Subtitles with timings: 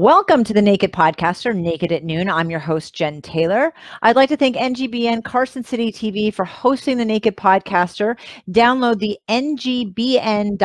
[0.00, 2.30] Welcome to the Naked Podcaster, Naked at Noon.
[2.30, 3.70] I'm your host, Jen Taylor.
[4.00, 8.16] I'd like to thank NGBN Carson City TV for hosting the Naked Podcaster.
[8.50, 10.62] Download the NGBN.TV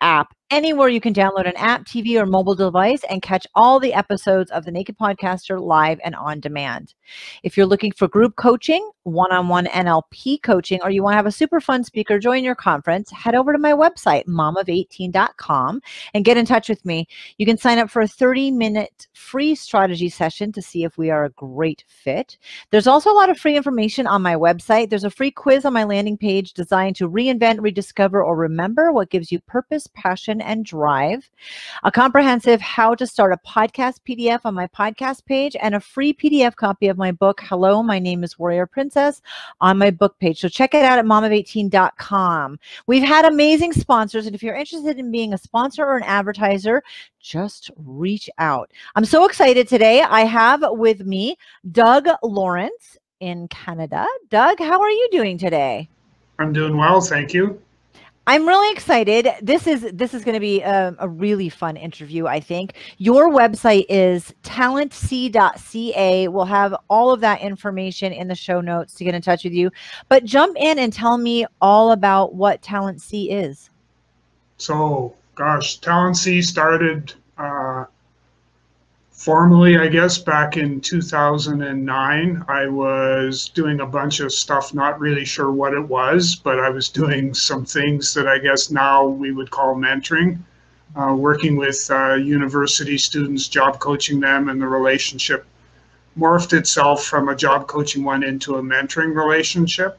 [0.00, 3.92] app anywhere you can download an app, TV, or mobile device and catch all the
[3.92, 6.94] episodes of the Naked Podcaster live and on demand.
[7.42, 11.16] If you're looking for group coaching, one on one NLP coaching, or you want to
[11.16, 15.80] have a super fun speaker join your conference, head over to my website, momof18.com,
[16.14, 17.06] and get in touch with me.
[17.38, 21.10] You can sign up for a 30 minute free strategy session to see if we
[21.10, 22.38] are a great fit.
[22.70, 24.90] There's also a lot of free information on my website.
[24.90, 29.10] There's a free quiz on my landing page designed to reinvent, rediscover, or remember what
[29.10, 31.30] gives you purpose, passion, and drive,
[31.84, 36.12] a comprehensive how to start a podcast PDF on my podcast page, and a free
[36.12, 38.97] PDF copy of my book, Hello, My Name is Warrior Princess,
[39.60, 40.40] on my book page.
[40.40, 42.58] So check it out at momof18.com.
[42.86, 46.82] We've had amazing sponsors, and if you're interested in being a sponsor or an advertiser,
[47.20, 48.70] just reach out.
[48.94, 50.02] I'm so excited today.
[50.02, 51.36] I have with me
[51.72, 54.06] Doug Lawrence in Canada.
[54.30, 55.88] Doug, how are you doing today?
[56.38, 57.60] I'm doing well, thank you.
[58.28, 59.26] I'm really excited.
[59.40, 62.26] This is this is going to be a, a, really fun interview.
[62.26, 66.28] I think your website is talentc.ca.
[66.28, 69.54] We'll have all of that information in the show notes to get in touch with
[69.54, 69.70] you.
[70.10, 73.70] But jump in and tell me all about what Talent C is.
[74.58, 77.86] So, gosh, Talent C started uh,
[79.18, 85.24] formally, I guess, back in 2009, I was doing a bunch of stuff, not really
[85.24, 89.32] sure what it was, but I was doing some things that I guess now we
[89.32, 90.38] would call mentoring,
[90.94, 95.44] uh, working with uh, university students, job coaching them, and the relationship
[96.16, 99.98] morphed itself from a job coaching one into a mentoring relationship.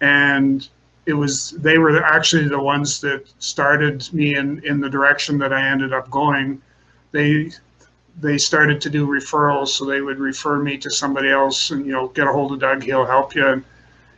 [0.00, 0.68] And
[1.06, 5.52] it was they were actually the ones that started me in in the direction that
[5.52, 6.60] I ended up going.
[7.12, 7.52] They
[8.20, 11.92] they started to do referrals, so they would refer me to somebody else, and you
[11.92, 13.46] know, get a hold of Doug, he'll help you.
[13.46, 13.64] And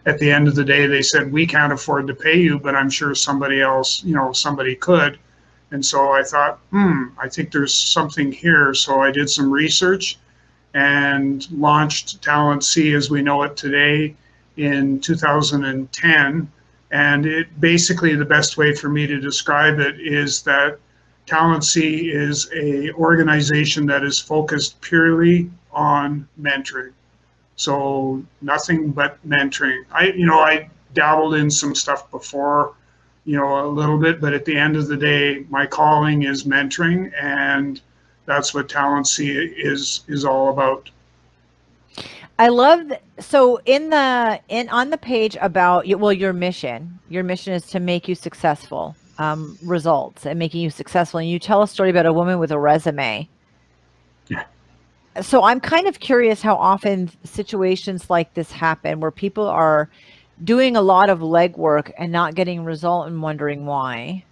[0.07, 2.75] at the end of the day, they said we can't afford to pay you, but
[2.75, 5.19] I'm sure somebody else, you know, somebody could.
[5.71, 8.73] And so I thought, hmm, I think there's something here.
[8.73, 10.19] So I did some research
[10.75, 14.15] and launched Talent C as we know it today
[14.57, 16.51] in 2010.
[16.91, 20.79] And it basically the best way for me to describe it is that
[21.29, 26.93] Talent C is a organization that is focused purely on mentoring.
[27.57, 29.85] So nothing but mentoring.
[29.93, 32.73] I, you know, I dabbled in some stuff before,
[33.27, 36.45] you know, a little bit, but at the end of the day, my calling is
[36.45, 37.83] mentoring, and
[38.25, 40.89] that's what Talent C is is all about.
[42.39, 46.99] I love so in the in on the page about well your mission.
[47.11, 51.21] Your mission is to make you successful um, results and making you successful.
[51.21, 53.29] And you tell a story about a woman with a resume.
[54.29, 54.45] Yeah.
[55.21, 59.91] So I'm kind of curious how often situations like this happen where people are
[60.45, 64.25] doing a lot of legwork and not getting result and wondering why.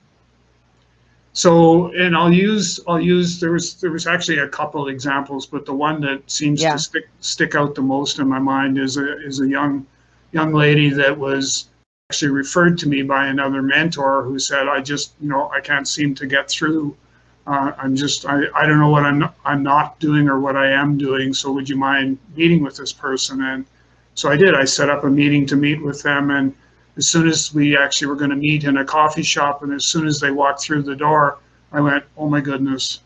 [1.33, 5.67] So, and I'll use I'll use there was there was actually a couple examples, but
[5.67, 6.73] the one that seems yeah.
[6.73, 9.87] to stick stick out the most in my mind is a is a young
[10.33, 11.67] young lady that was
[12.09, 15.89] actually referred to me by another mentor who said, I just, you know, I can't
[15.89, 16.97] seem to get through.
[17.49, 20.71] Uh, I'm just, I, I don't know what I'm, I'm not doing or what I
[20.71, 21.35] am doing.
[21.35, 23.43] So would you mind meeting with this person?
[23.43, 23.65] And
[24.15, 24.55] so I did.
[24.55, 26.31] I set up a meeting to meet with them.
[26.31, 26.55] And
[26.97, 29.85] as soon as we actually were going to meet in a coffee shop, and as
[29.85, 31.39] soon as they walked through the door,
[31.73, 33.01] I went, oh my goodness,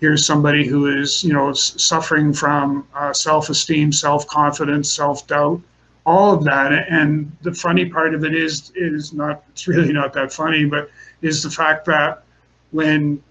[0.00, 5.60] here's somebody who is, you know, suffering from uh, self-esteem, self-confidence, self-doubt
[6.06, 6.72] all of that.
[6.72, 10.90] And the funny part of it is is not it's really not that funny, but
[11.22, 12.22] is the fact that
[12.70, 13.22] when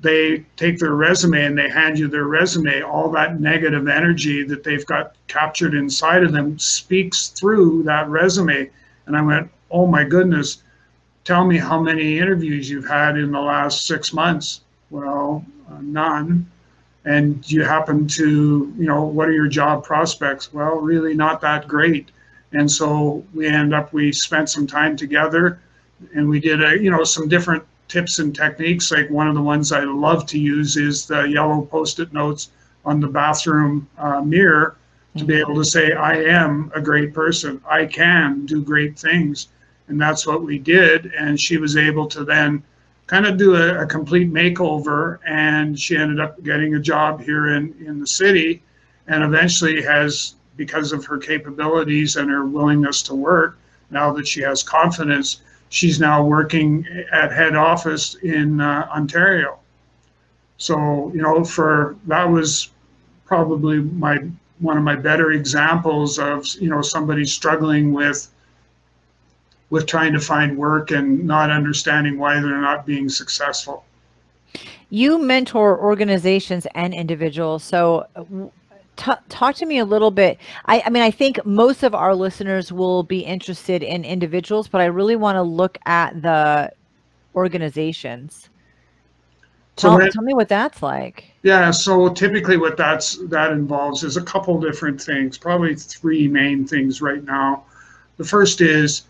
[0.00, 4.62] they take their resume and they hand you their resume, all that negative energy that
[4.62, 8.68] they've got captured inside of them speaks through that resume.
[9.06, 10.62] And I went, oh my goodness,
[11.24, 14.60] tell me how many interviews you've had in the last six months.
[14.90, 16.50] Well, uh, none
[17.04, 20.52] and you happen to, you know, what are your job prospects?
[20.52, 22.10] Well, really not that great.
[22.54, 25.60] And so we end up, we spent some time together
[26.14, 28.90] and we did a, you know, some different tips and techniques.
[28.90, 32.50] Like one of the ones I love to use is the yellow post-it notes
[32.84, 34.76] on the bathroom uh, mirror
[35.16, 37.60] to be able to say, I am a great person.
[37.68, 39.48] I can do great things.
[39.88, 41.12] And that's what we did.
[41.18, 42.62] And she was able to then
[43.06, 47.48] kind of do a, a, complete makeover and she ended up getting a job here
[47.48, 48.62] in, in the city
[49.08, 53.58] and eventually has because of her capabilities and her willingness to work
[53.90, 59.58] now that she has confidence she's now working at head office in uh, ontario
[60.56, 62.70] So, you know, for that was
[63.26, 64.18] probably my
[64.60, 68.28] one of my better examples of, you know, somebody struggling with
[69.70, 73.84] with trying to find work and not understanding why they're not being successful.
[74.90, 77.64] You mentor organizations and individuals.
[77.64, 78.06] So
[78.96, 80.38] T- talk to me a little bit.
[80.66, 84.80] I, I, mean, I think most of our listeners will be interested in individuals, but
[84.80, 86.72] I really want to look at the
[87.34, 88.48] organizations.
[89.76, 91.24] Tell, so tell me what that's like.
[91.42, 96.64] Yeah, so typically what that's that involves is a couple different things, probably three main
[96.64, 97.64] things right now.
[98.16, 99.02] The first is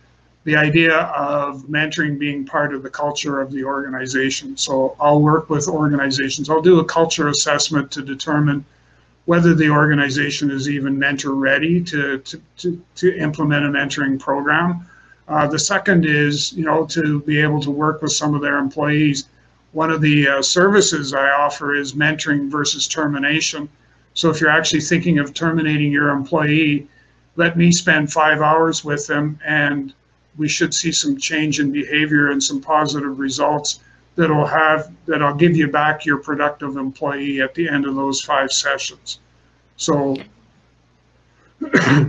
[0.44, 4.56] the idea of mentoring being part of the culture of the organization.
[4.56, 6.48] So I'll work with organizations.
[6.48, 8.64] I'll do a culture assessment to determine
[9.26, 14.86] whether the organization is even mentor ready to, to, to, to implement a mentoring program.
[15.28, 18.58] Uh, the second is, you know, to be able to work with some of their
[18.58, 19.28] employees.
[19.72, 23.68] One of the uh, services I offer is mentoring versus termination.
[24.12, 26.86] So if you're actually thinking of terminating your employee,
[27.36, 29.92] let me spend five hours with them and
[30.36, 33.80] we should see some change in behavior and some positive results
[34.16, 38.52] that'll have that'll give you back your productive employee at the end of those five
[38.52, 39.20] sessions.
[39.76, 40.16] So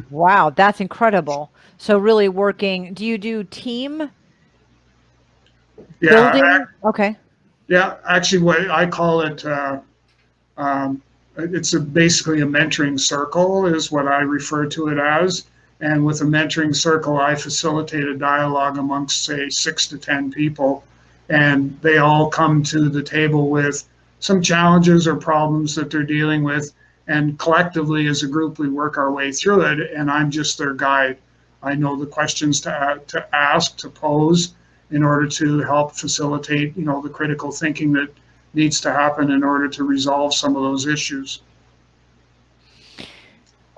[0.09, 1.51] wow, that's incredible.
[1.77, 4.09] So really working, do you do team
[5.99, 6.43] yeah, building?
[6.43, 7.17] I, okay.
[7.67, 9.79] Yeah, actually what I call it uh,
[10.57, 11.01] um,
[11.37, 15.45] it's a, basically a mentoring circle is what I refer to it as.
[15.81, 20.85] And with a mentoring circle, I facilitate a dialogue amongst, say, six to 10 people
[21.29, 23.87] and they all come to the table with
[24.19, 26.73] some challenges or problems that they're dealing with
[27.07, 30.73] and collectively as a group we work our way through it and i'm just their
[30.73, 31.17] guide.
[31.63, 34.53] I know the questions to, uh, to ask to pose
[34.91, 38.09] in order to help facilitate you know the critical thinking that
[38.53, 41.41] needs to happen in order to resolve some of those issues.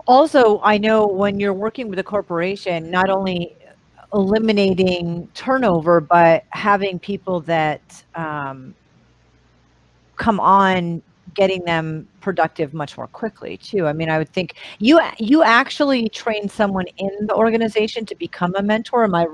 [0.06, 3.56] Also i know when you're working with a corporation not only
[4.14, 8.74] eliminating turnover, but having people that um,
[10.16, 11.02] come on,
[11.34, 13.86] getting them productive much more quickly too.
[13.86, 18.54] I mean, I would think you you actually train someone in the organization to become
[18.58, 19.04] a mentor.
[19.04, 19.28] Am I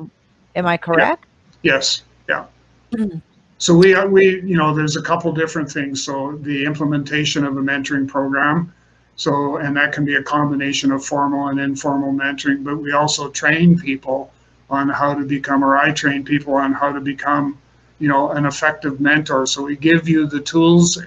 [0.55, 1.25] am I correct?
[1.61, 1.73] Yeah.
[1.73, 2.03] Yes.
[2.27, 2.45] Yeah.
[2.91, 3.19] Mm-hmm.
[3.57, 6.03] So we are we you know there's a couple different things.
[6.03, 8.73] So the implementation of a mentoring program.
[9.15, 13.29] So and that can be a combination of formal and informal mentoring, but we also
[13.29, 14.31] train people
[14.69, 17.57] on how to become, or I train people on how to become,
[17.99, 19.45] you know, an effective mentor.
[19.45, 21.01] So we give you the tools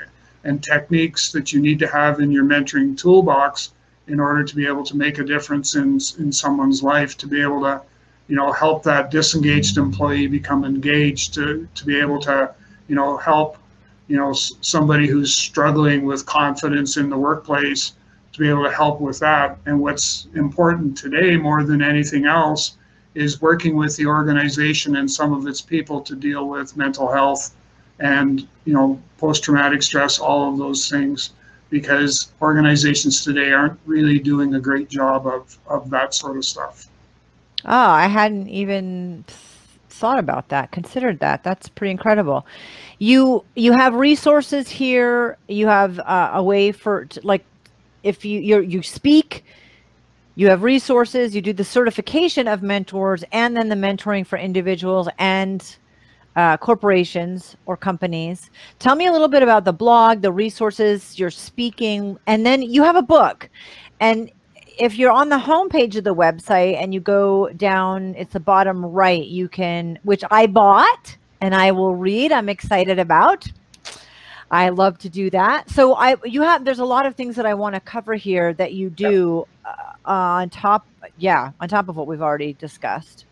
[0.45, 3.73] and techniques that you need to have in your mentoring toolbox
[4.07, 7.43] in order to be able to make a difference in in someone's life, to be
[7.43, 7.83] able to,
[8.29, 12.55] you know, help that disengaged employee become engaged, to to be able to,
[12.89, 13.59] you know, help,
[14.07, 17.95] you know, somebody who's struggling with confidence in the workplace
[18.33, 19.59] to be able to help with that.
[19.67, 22.77] And what's important today more than anything else
[23.17, 27.55] is working with the organization and some of its people to deal with mental health
[27.99, 31.31] and you know post-traumatic stress all of those things
[31.71, 36.87] because organizations today aren't really doing a great job of, of that sort of stuff.
[37.65, 39.25] Oh i hadn't even
[39.97, 41.43] thought about that considered that.
[41.43, 42.47] That's pretty incredible.
[42.99, 45.39] You you have resources here.
[45.49, 47.45] You have uh, a way for like
[48.03, 49.45] if you you you speak
[50.37, 55.09] you have resources, you do the certification of mentors, and then the mentoring for individuals
[55.19, 55.77] and
[56.37, 58.51] uh, corporations or companies.
[58.79, 62.83] Tell me a little bit about the blog, the resources you're speaking, and then you
[62.83, 63.49] have a book.
[63.99, 64.31] And
[64.79, 68.85] if you're on the homepage of the website and you go down, it's the bottom
[68.85, 73.47] right, you can, which I bought and I will read, I'm excited about.
[74.51, 75.71] I love to do that.
[75.71, 78.53] So I, you have, there's a lot of things that I want to cover here
[78.55, 80.87] that you do Uh, on top,
[81.19, 83.25] yeah, on top of what we've already discussed.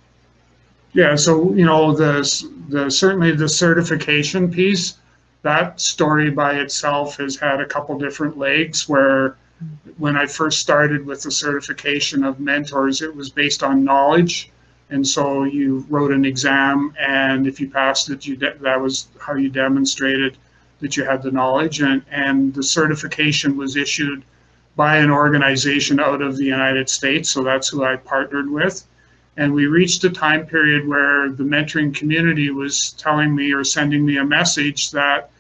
[0.93, 2.23] Yeah, so you know the
[2.69, 4.95] the certainly the certification piece,
[5.43, 8.89] that story by itself has had a couple different legs.
[8.89, 9.37] Where
[9.99, 14.51] when I first started with the certification of mentors, it was based on knowledge,
[14.91, 19.35] and so you wrote an exam, and if you passed it, you that was how
[19.35, 20.37] you demonstrated
[20.81, 24.25] that you had the knowledge, and and the certification was issued
[24.77, 27.31] by an organization out of the United States.
[27.31, 28.85] So that's who I partnered with.
[29.37, 34.05] And we reached a time period where the mentoring community was telling me or sending
[34.05, 35.31] me a message that,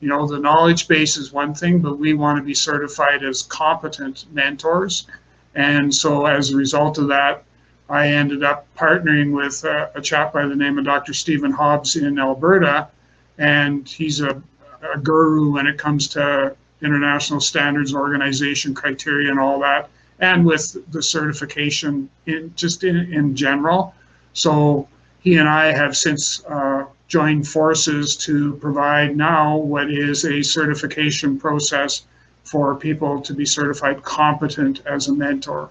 [0.00, 3.42] you know, the knowledge base is one thing, but we want to be certified as
[3.42, 5.06] competent mentors.
[5.54, 7.44] And so as a result of that,
[7.90, 11.12] I ended up partnering with a, a chap by the name of Dr.
[11.12, 12.88] Stephen Hobbs in Alberta.
[13.36, 14.42] And he's a
[14.82, 19.88] a guru when it comes to international standards organization criteria and all that,
[20.20, 23.94] and with the certification in just in, in general.
[24.32, 24.88] So
[25.20, 31.38] he and I have since uh, joined forces to provide now what is a certification
[31.38, 32.02] process
[32.44, 35.70] for people to be certified competent as a mentor.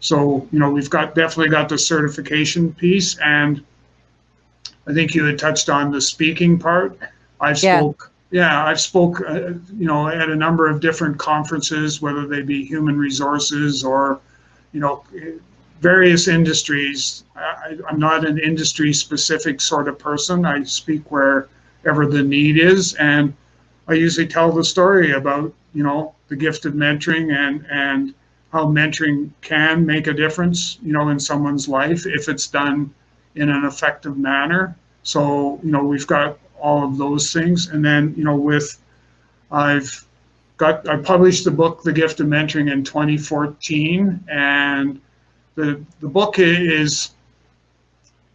[0.00, 3.62] So, you know, we've got definitely got the certification piece and
[4.86, 6.98] I think you had touched on the speaking part.
[7.40, 7.78] I've yeah.
[7.78, 12.40] spoke yeah, I've spoke, uh, you know, at a number of different conferences, whether they
[12.40, 14.20] be human resources or,
[14.72, 15.04] you know,
[15.80, 17.24] various industries.
[17.36, 20.46] I, am not an industry specific sort of person.
[20.46, 23.34] I speak wherever the need is, and
[23.86, 28.14] I usually tell the story about, you know, the gift of mentoring and and
[28.50, 32.94] how mentoring can make a difference, you know, in someone's life if it's done
[33.34, 34.74] in an effective manner.
[35.02, 37.68] So, you know, we've got all of those things.
[37.68, 38.78] And then, you know, with
[39.50, 40.06] I've
[40.56, 45.00] got I published the book The Gift of Mentoring in 2014, and
[45.56, 47.10] the the book is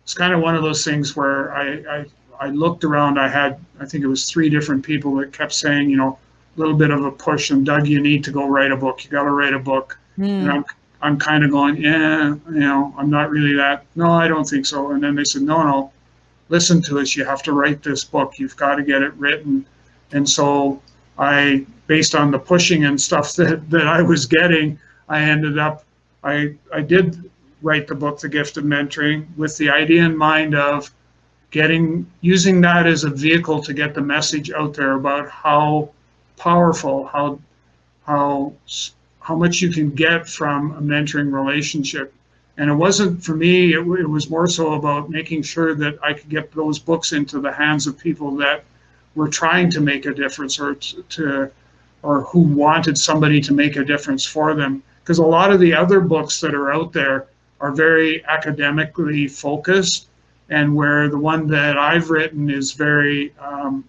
[0.04, 2.06] it's kind of one of those things where I, I
[2.40, 3.18] I looked around.
[3.18, 6.20] I had I think it was three different people that kept saying, you know,
[6.56, 9.04] a little bit of a push, and Doug, you need to go write a book.
[9.04, 9.98] You got to write a book.
[10.20, 10.28] Mm.
[10.28, 10.66] And I'm
[11.02, 13.86] I'm kind of going, yeah, you know, I'm not really that.
[13.96, 14.92] No, I don't think so.
[14.92, 15.92] And then they said, no, no,
[16.50, 17.16] listen to us.
[17.16, 18.40] You have to write this book.
[18.40, 19.66] You've got to get it written.
[20.12, 20.82] And so
[21.18, 25.84] I, based on the pushing and stuff that, that I was getting, I ended up,
[26.24, 27.30] I, I did
[27.62, 30.92] write the book, The Gift of Mentoring, with the idea in mind of
[31.52, 35.90] getting, using that as a vehicle to get the message out there about how
[36.38, 37.40] powerful, how,
[38.06, 38.54] how,
[39.20, 42.14] how much you can get from a mentoring relationship
[42.58, 46.14] and it wasn't for me, it, it, was more so about making sure that I
[46.14, 48.64] could get those books into the hands of people that
[49.16, 51.52] were trying to make a difference or to,
[52.02, 54.82] or who wanted somebody to make a difference for them.
[55.04, 57.28] Because a lot of the other books that are out there
[57.62, 60.08] are very academically focused,
[60.50, 63.84] and where the one that I've written is very, um,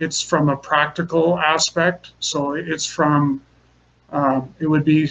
[0.00, 2.12] it's from a practical aspect.
[2.20, 3.42] So it's from,
[4.10, 5.10] uh, it would be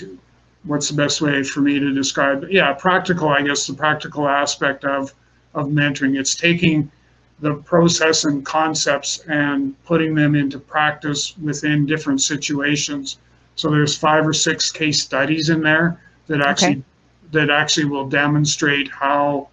[0.65, 2.51] what's the best way for me to describe it?
[2.51, 5.13] Yeah, practical, I guess the practical aspect of,
[5.53, 6.19] of mentoring.
[6.19, 6.91] It's taking
[7.39, 13.17] the process and concepts and putting them into practice within different situations.
[13.55, 16.84] So there's five or six case studies in there that actually okay.
[17.31, 19.50] that actually will demonstrate how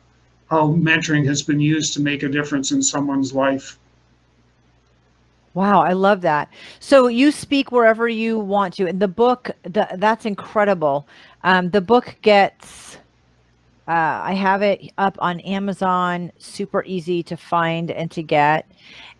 [0.50, 3.78] how mentoring has been used to make a difference in someone's life.
[5.54, 6.48] Wow, I love that.
[6.80, 8.86] So you speak wherever you want to.
[8.86, 11.06] And the book, the, that's incredible.
[11.44, 12.96] Um, the book gets,
[13.86, 18.70] uh, I have it up on Amazon, super easy to find and to get.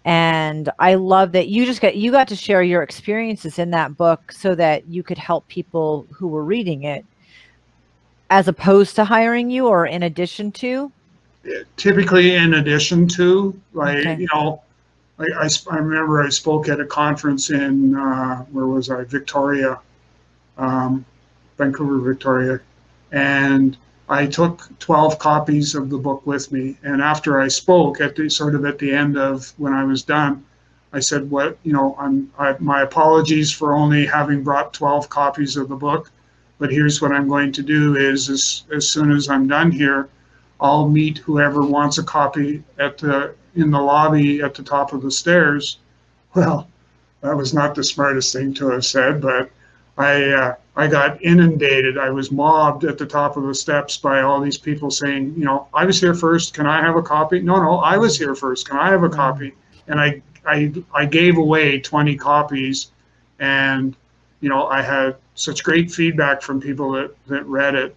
[0.05, 3.97] And I love that you just got, you got to share your experiences in that
[3.97, 7.05] book so that you could help people who were reading it
[8.31, 10.91] as opposed to hiring you or in addition to?
[11.77, 14.17] Typically in addition to, like, okay.
[14.17, 14.63] you know,
[15.19, 19.79] I, I, I, remember I spoke at a conference in, uh, where was I, Victoria,
[20.59, 21.05] um,
[21.59, 22.61] Vancouver, Victoria,
[23.11, 23.77] and
[24.09, 26.77] I took 12 copies of the book with me.
[26.83, 30.03] And after I spoke, at the sort of at the end of when I was
[30.03, 30.45] done,
[30.93, 31.97] I said, "What you know?
[31.99, 36.11] I'm I, my apologies for only having brought 12 copies of the book,
[36.59, 40.09] but here's what I'm going to do: is as as soon as I'm done here,
[40.61, 45.03] I'll meet whoever wants a copy at the in the lobby at the top of
[45.03, 45.79] the stairs.
[46.35, 46.69] Well,
[47.21, 49.51] that was not the smartest thing to have said, but
[49.99, 51.99] I uh, I got inundated.
[51.99, 55.45] I was mobbed at the top of the steps by all these people saying, you
[55.45, 56.55] know, I was here first.
[56.55, 57.41] Can I have a copy?
[57.41, 58.69] No, no, I was here first.
[58.69, 59.17] Can I have a mm-hmm.
[59.17, 59.53] copy?
[59.87, 62.91] And I I I gave away 20 copies,
[63.39, 63.95] and
[64.41, 67.95] you know I had such great feedback from people that that read it,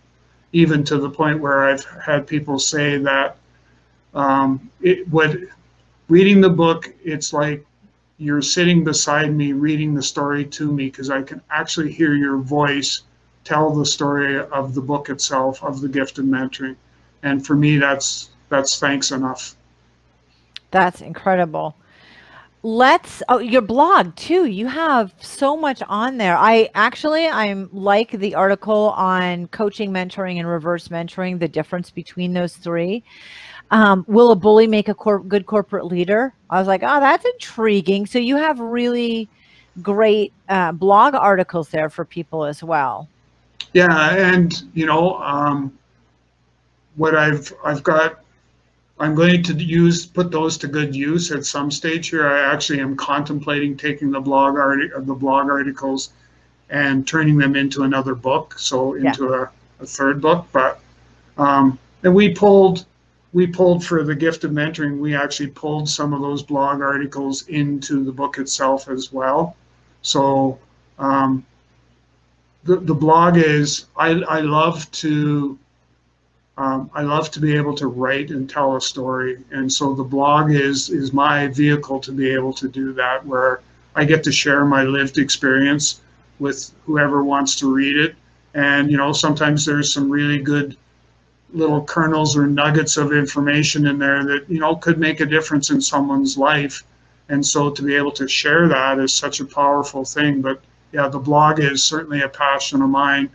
[0.52, 3.38] even to the point where I've had people say that
[4.16, 5.50] um, it would
[6.08, 7.66] reading the book, it's like
[8.18, 12.38] you're sitting beside me reading the story to me because I can actually hear your
[12.38, 13.02] voice
[13.44, 16.76] tell the story of the book itself, of the gift of mentoring.
[17.24, 19.56] And for me, that's that's thanks enough.
[20.72, 21.76] That's incredible.
[22.64, 24.46] Let's oh your blog too.
[24.46, 26.36] You have so much on there.
[26.36, 32.34] I actually I'm like the article on coaching, mentoring, and reverse mentoring, the difference between
[32.34, 33.04] those three.
[33.72, 36.34] Um, will a bully make a cor- good corporate leader?
[36.50, 38.06] I was like, oh, that's intriguing.
[38.06, 39.28] So you have really
[39.82, 43.10] great uh, blog articles there for people as well.
[43.74, 45.78] Yeah, and you know, um,
[46.96, 48.20] what I've I've got
[49.00, 52.28] I'm going to use put those to good use at some stage here.
[52.28, 56.12] I actually am contemplating taking the blog art of the blog articles
[56.70, 59.46] and turning them into another book, so into yeah.
[59.80, 60.48] a, a, third book.
[60.54, 60.80] But
[61.38, 62.86] um, and we pulled
[63.36, 64.98] we pulled for the gift of mentoring.
[64.98, 69.58] We actually pulled some of those blog articles into the book itself as well.
[70.04, 70.58] So
[70.98, 71.46] um,
[72.64, 75.60] the the blog is I I love to
[76.58, 80.10] um, I love to be able to write and tell a story, and so the
[80.18, 83.60] blog is is my vehicle to be able to do that, where
[83.96, 86.00] I get to share my lived experience
[86.40, 88.16] with whoever wants to read it.
[88.54, 90.78] And you know, sometimes there's some really good
[91.56, 95.70] little kernels or nuggets of information in there that you know could make a difference
[95.70, 96.84] in someone's life.
[97.30, 100.42] And so to be able to share that is such a powerful thing.
[100.42, 103.30] But yeah, the blog is certainly a passion of mine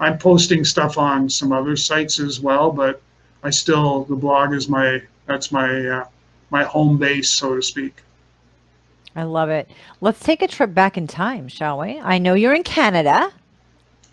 [0.00, 3.02] I'm posting stuff on some other sites as well, but
[3.44, 6.04] I still the blog is my that's my uh,
[6.48, 8.02] my home base, so to speak.
[9.14, 9.68] I love it.
[10.00, 12.00] Let's take a trip back in time, shall we?
[12.00, 13.30] I know you're in Canada.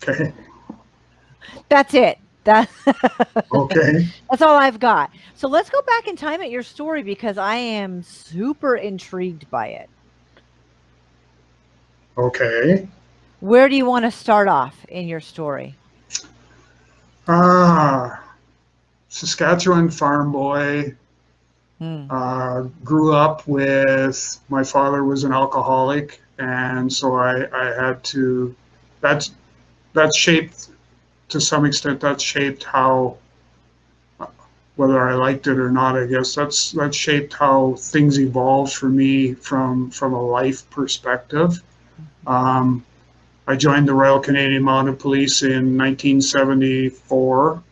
[0.00, 0.32] Okay.
[1.68, 2.18] That's it.
[2.48, 2.70] That
[3.52, 4.08] okay.
[4.30, 5.10] That's all I've got.
[5.34, 9.66] So let's go back in time at your story because I am super intrigued by
[9.66, 9.90] it.
[12.16, 12.88] Okay.
[13.40, 15.74] Where do you want to start off in your story?
[17.28, 18.24] Ah,
[19.10, 20.94] Saskatchewan farm boy.
[21.78, 22.06] Hmm.
[22.08, 28.56] Uh, grew up with my father was an alcoholic, and so I, I had to.
[29.02, 29.32] That's
[29.92, 30.70] that shaped
[31.28, 32.00] to some extent.
[32.00, 33.18] That shaped how
[34.78, 35.96] whether I liked it or not.
[35.96, 41.60] I guess that's that shaped how things evolved for me from from a life perspective.
[42.26, 42.84] Um,
[43.48, 47.62] I joined the Royal Canadian Mounted Police in 1974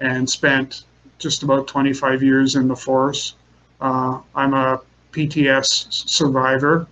[0.00, 0.84] and spent
[1.18, 3.36] just about 25 years in the force.
[3.80, 4.80] Uh, I'm a
[5.12, 6.86] PTS survivor,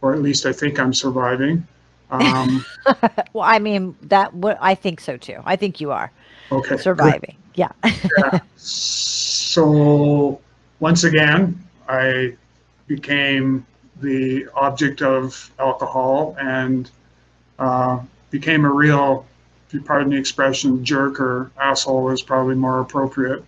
[0.00, 1.66] or at least I think I'm surviving.
[2.22, 2.64] Um,
[3.32, 4.32] well, I mean that.
[4.60, 5.40] I think so too.
[5.44, 6.10] I think you are.
[6.52, 6.76] Okay.
[6.76, 7.36] Surviving.
[7.54, 7.72] Yeah.
[7.84, 8.40] yeah.
[9.54, 10.40] So
[10.80, 12.34] once again, I
[12.88, 13.64] became
[14.00, 16.90] the object of alcohol and
[17.60, 18.00] uh,
[18.30, 19.24] became a real,
[19.68, 23.44] if you pardon the expression, jerk or asshole is probably more appropriate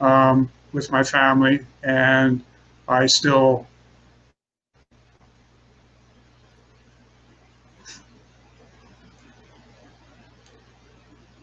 [0.00, 1.66] um, with my family.
[1.82, 2.40] And
[2.86, 3.66] I still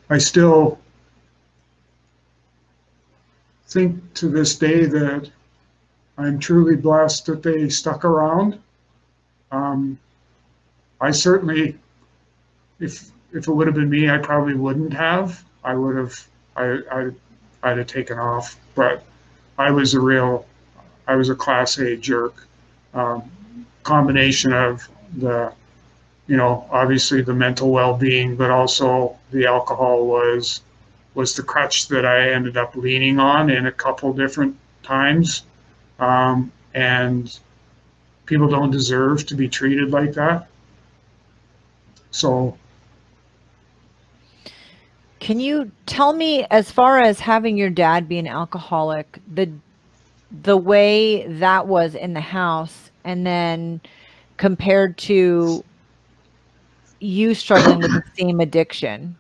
[0.10, 0.80] I still
[3.68, 5.30] think to this day that
[6.18, 8.60] I'm truly blessed that they stuck around.
[9.52, 10.00] Um,
[11.02, 11.78] I certainly
[12.80, 15.44] if if it would have been me, I probably wouldn't have.
[15.64, 16.28] I would have.
[16.56, 17.10] I I
[17.64, 18.58] I'd have taken off.
[18.76, 19.04] But
[19.58, 20.46] I was a real.
[21.08, 22.48] I was a class A jerk.
[22.94, 23.30] Um,
[23.84, 24.88] combination of
[25.18, 25.52] the,
[26.28, 30.62] you know, obviously the mental well-being, but also the alcohol was
[31.14, 35.44] was the crutch that I ended up leaning on in a couple different times.
[35.98, 37.40] Um, and
[38.26, 40.48] people don't deserve to be treated like that.
[42.12, 42.58] So
[45.26, 49.50] can you tell me, as far as having your dad be an alcoholic, the
[50.44, 53.82] the way that was in the house, and then
[54.38, 55.64] compared to
[57.06, 59.16] you struggling with the same addiction?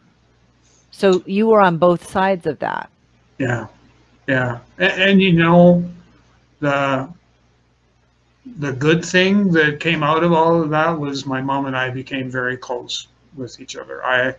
[0.91, 2.89] So you were on both sides of that.
[3.37, 3.67] Yeah,
[4.27, 5.83] yeah, and, and you know
[6.59, 7.09] the
[8.57, 11.89] the good thing that came out of all of that was my mom and I
[11.89, 14.05] became very close with each other.
[14.05, 14.35] I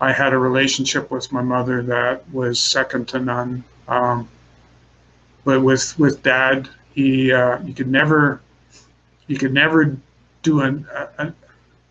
[0.00, 3.64] I had a relationship with my mother that was second to none.
[3.88, 4.28] Um,
[5.44, 8.40] but with with dad, he uh, you could never
[9.26, 9.96] you could never
[10.42, 10.86] do an
[11.18, 11.32] a,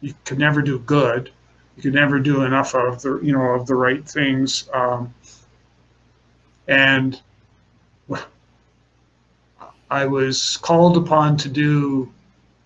[0.03, 1.31] you could never do good.
[1.75, 4.69] You could never do enough of the you know of the right things.
[4.73, 5.13] Um,
[6.67, 7.19] and
[9.89, 12.11] I was called upon to do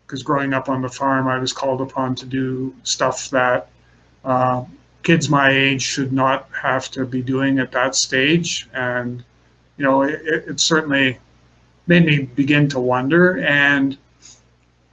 [0.06, 3.70] because growing up on the farm, I was called upon to do stuff that
[4.24, 4.64] uh,
[5.04, 8.70] kids my age should not have to be doing at that stage.
[8.74, 9.26] And,
[9.76, 11.20] you know, it, it certainly
[11.88, 13.40] made me begin to wonder.
[13.40, 13.98] And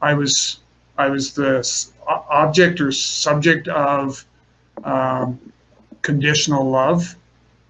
[0.02, 0.58] I was,
[0.96, 1.66] I was the
[2.06, 4.24] object or subject of
[4.84, 5.38] um,
[6.02, 7.16] conditional love.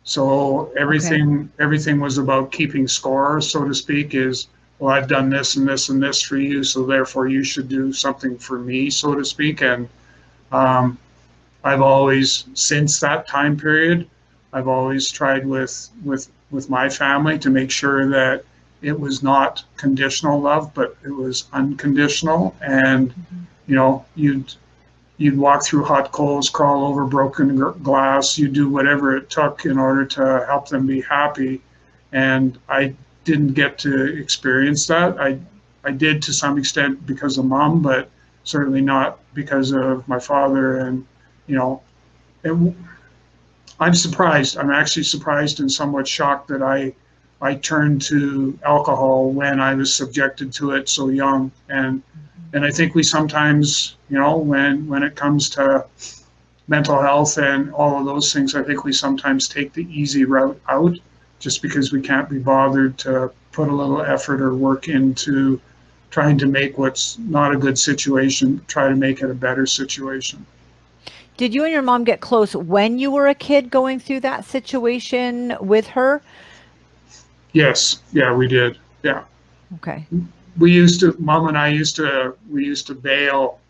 [0.05, 1.49] So everything, okay.
[1.63, 5.89] everything was about keeping score, so to speak, is, well, I've done this and this
[5.89, 9.63] and this for you, so therefore you should do something for me, so to speak.
[9.63, 9.89] And,
[10.53, 10.99] um,
[11.65, 14.07] I've always, since that time period,
[14.53, 18.45] I've always tried with with with my family to make sure that
[18.85, 22.55] it was not conditional love, but it was unconditional.
[22.61, 23.43] And mm-hmm.
[23.67, 24.55] you know, you'd
[25.17, 29.79] you'd walk through hot coals, crawl over broken glass, you do whatever it took in
[29.79, 31.63] order to help them be happy.
[32.13, 32.95] And I
[33.25, 35.19] didn't get to experience that.
[35.19, 35.39] I
[35.85, 38.11] I did to some extent because of mom, but
[38.45, 40.79] certainly not because of my father.
[40.79, 41.07] And
[41.47, 41.83] you know,
[42.43, 42.75] it,
[43.81, 44.59] I'm surprised.
[44.59, 46.95] I'm actually surprised and somewhat shocked that I
[47.45, 51.53] I turned to alcohol when I was subjected to it so young.
[51.69, 52.03] And
[52.55, 55.85] and I think we sometimes, you know, when when it comes to
[56.69, 60.59] mental health and all of those things, I think we sometimes take the easy route
[60.71, 60.97] out
[61.39, 65.61] just because we can't be bothered to put a little effort or work into
[66.11, 70.47] trying to make what's not a good situation, try to make it a better situation.
[71.37, 74.47] Did you and your mom get close when you were a kid going through that
[74.47, 76.23] situation with her?
[77.55, 78.03] Yes.
[78.13, 78.79] Yeah, we did.
[79.03, 79.25] Yeah.
[79.77, 80.05] Okay.
[80.59, 83.61] We used to, mom and I used to, we used to bale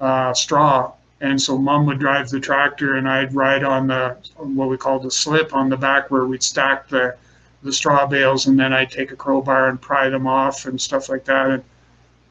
[0.00, 0.92] uh, straw.
[1.20, 4.98] And so mom would drive the tractor and I'd ride on the, what we call
[4.98, 7.16] the slip on the back where we'd stack the,
[7.62, 11.08] the straw bales and then I'd take a crowbar and pry them off and stuff
[11.08, 11.50] like that.
[11.50, 11.64] And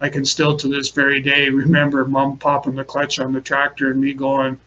[0.02, 3.92] I can still to this very day remember mom popping the clutch on the tractor
[3.92, 4.60] and me going,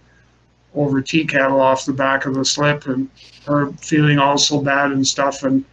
[0.74, 3.08] over tea kettle off the back of the slip and
[3.46, 5.42] her feeling all so bad and stuff.
[5.42, 5.64] And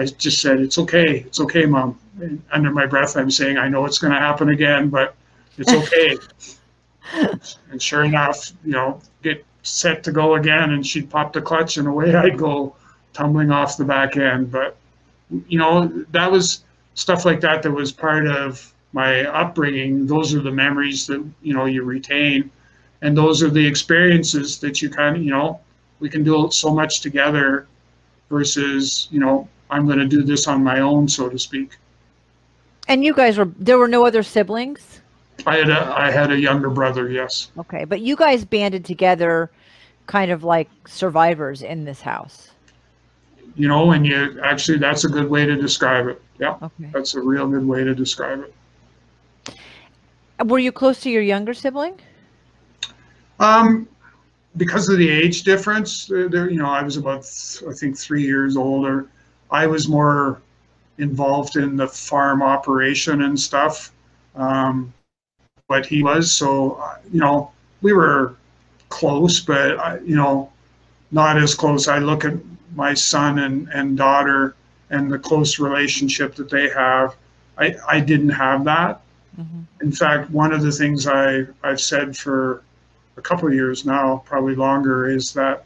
[0.00, 1.20] I just said, it's okay.
[1.20, 1.98] It's okay, mom.
[2.20, 5.14] And under my breath, I'm saying, I know it's going to happen again, but
[5.58, 6.16] it's okay.
[7.70, 11.76] and sure enough, you know, get set to go again and she'd pop the clutch
[11.76, 12.74] and away I'd go
[13.12, 14.50] tumbling off the back end.
[14.50, 14.76] But,
[15.48, 20.06] you know, that was stuff like that that was part of my upbringing.
[20.06, 22.50] Those are the memories that, you know, you retain
[23.02, 25.60] and those are the experiences that you kind of you know
[26.00, 27.66] we can do so much together
[28.28, 31.76] versus you know i'm going to do this on my own so to speak.
[32.88, 35.00] And you guys were there were no other siblings?
[35.46, 37.50] I had a i had a younger brother yes.
[37.58, 39.50] Okay but you guys banded together
[40.06, 42.50] kind of like survivors in this house.
[43.56, 46.20] You know and you actually that's a good way to describe it.
[46.38, 46.90] Yeah okay.
[46.92, 48.54] that's a real good way to describe it.
[50.46, 52.00] Were you close to your younger sibling?
[53.40, 53.88] Um,
[54.56, 57.26] because of the age difference, there, you know, I was about,
[57.68, 59.08] I think, three years older.
[59.50, 60.40] I was more
[60.98, 63.92] involved in the farm operation and stuff,
[64.36, 64.92] um,
[65.68, 66.32] but he was.
[66.32, 67.50] So, uh, you know,
[67.82, 68.34] we were
[68.88, 70.52] close, but, uh, you know,
[71.10, 71.88] not as close.
[71.88, 72.34] I look at
[72.74, 74.54] my son and, and daughter
[74.90, 77.16] and the close relationship that they have.
[77.58, 79.00] I, I didn't have that.
[79.38, 79.60] Mm-hmm.
[79.80, 82.62] In fact, one of the things I, I've said for
[83.16, 85.64] a couple of years now, probably longer, is that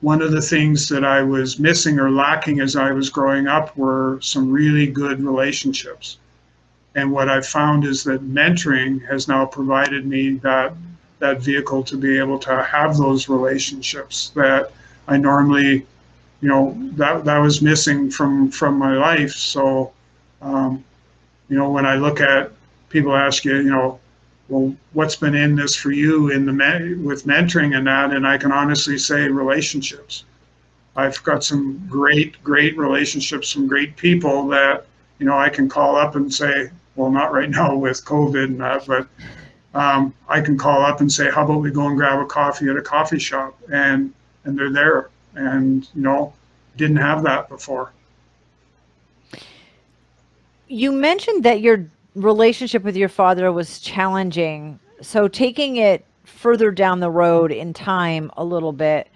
[0.00, 3.76] one of the things that I was missing or lacking as I was growing up
[3.76, 6.18] were some really good relationships.
[6.94, 10.74] And what I've found is that mentoring has now provided me that
[11.18, 14.72] that vehicle to be able to have those relationships that
[15.06, 15.86] I normally,
[16.40, 19.32] you know, that that was missing from from my life.
[19.32, 19.92] So,
[20.40, 20.82] um,
[21.50, 22.50] you know, when I look at
[22.88, 24.00] people ask you, you know,
[24.50, 26.52] well, what's been in this for you in the
[27.02, 28.12] with mentoring and that?
[28.12, 30.24] And I can honestly say relationships.
[30.96, 34.86] I've got some great, great relationships, some great people that
[35.20, 38.60] you know I can call up and say, well, not right now with COVID and
[38.60, 39.06] that, but
[39.72, 42.68] um, I can call up and say, how about we go and grab a coffee
[42.68, 44.12] at a coffee shop, and
[44.44, 46.32] and they're there, and you know,
[46.76, 47.92] didn't have that before.
[50.66, 54.78] You mentioned that your relationship with your father was challenging.
[55.00, 59.08] So taking it further down the road in time a little bit,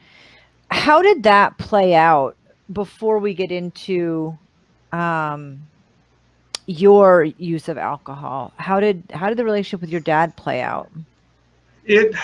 [0.70, 2.36] how did that play out
[2.72, 4.36] before we get into
[4.92, 5.60] um,
[6.66, 8.52] your use of alcohol?
[8.56, 10.90] How did how did the relationship with your dad play out?
[11.84, 12.14] It,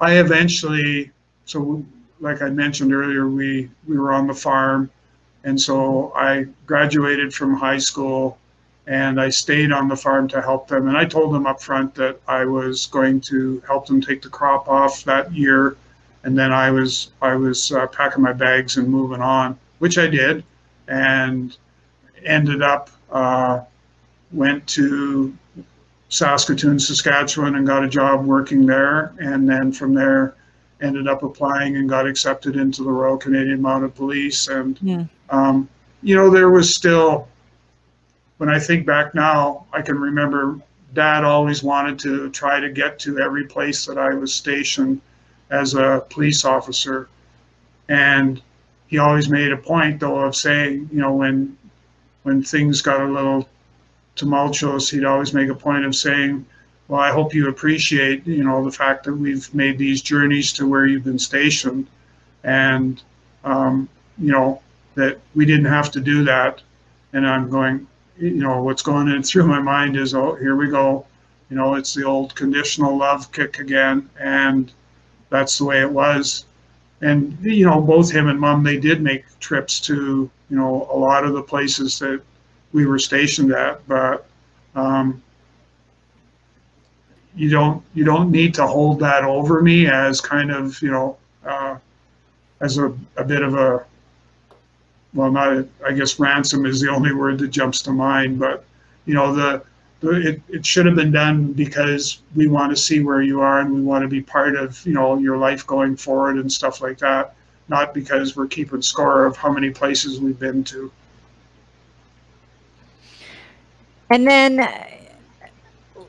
[0.00, 1.10] I eventually,
[1.44, 1.84] so
[2.20, 4.90] like I mentioned earlier, we we were on the farm,
[5.44, 8.38] and so I graduated from high school
[8.88, 10.88] and I stayed on the farm to help them.
[10.88, 14.30] And I told them up front that I was going to help them take the
[14.30, 15.76] crop off that year,
[16.24, 20.06] and then I was I was uh, packing my bags and moving on, which I
[20.06, 20.42] did,
[20.88, 21.56] and
[22.24, 23.60] ended up uh,
[24.32, 25.36] went to
[26.08, 30.34] Saskatoon, Saskatchewan, and got a job working there, and then from there
[30.80, 35.04] ended up applying and got accepted into the Royal Canadian Mounted Police, and yeah.
[35.28, 35.68] um,
[36.02, 37.28] you know there was still
[38.38, 40.58] when I think back now, I can remember
[40.94, 45.00] dad always wanted to try to get to every place that I was stationed
[45.50, 47.08] as a police officer.
[47.88, 48.40] And
[48.86, 51.56] he always made a point though of saying, you know, when
[52.22, 53.48] when things got a little
[54.16, 56.44] tumultuous, he'd always make a point of saying,
[56.88, 60.66] well, I hope you appreciate, you know, the fact that we've made these journeys to
[60.66, 61.86] where you've been stationed,
[62.44, 63.02] and
[63.44, 64.62] um, you know
[64.94, 66.62] that we didn't have to do that.
[67.12, 67.86] And I'm going,
[68.18, 71.06] you know, what's going in through my mind is, oh, here we go.
[71.50, 74.70] You know, it's the old conditional love kick again, and
[75.30, 76.44] that's the way it was.
[77.00, 80.98] And you know, both him and mom, they did make trips to, you know, a
[80.98, 82.20] lot of the places that
[82.72, 84.26] we were stationed at, but
[84.74, 85.22] um,
[87.38, 91.16] you don't you don't need to hold that over me as kind of you know
[91.44, 91.76] uh,
[92.60, 93.84] as a, a bit of a
[95.14, 98.64] well not I guess ransom is the only word that jumps to mind but
[99.06, 99.62] you know the,
[100.00, 103.60] the it, it should have been done because we want to see where you are
[103.60, 106.80] and we want to be part of you know your life going forward and stuff
[106.80, 107.34] like that
[107.68, 110.90] not because we're keeping score of how many places we've been to
[114.10, 114.68] and then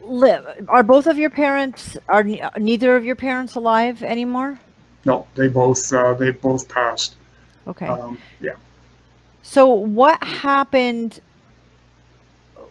[0.01, 0.65] live.
[0.67, 4.59] Are both of your parents are neither of your parents alive anymore?
[5.05, 7.15] No, they both uh, they both passed.
[7.67, 7.87] Okay.
[7.87, 8.55] Um, yeah.
[9.49, 11.21] So what happened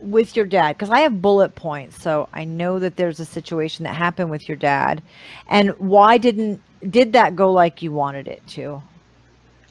[0.01, 0.79] with your dad?
[0.79, 4.49] Because I have bullet points, so I know that there's a situation that happened with
[4.49, 5.03] your dad,
[5.49, 8.81] and why didn't did that go like you wanted it to?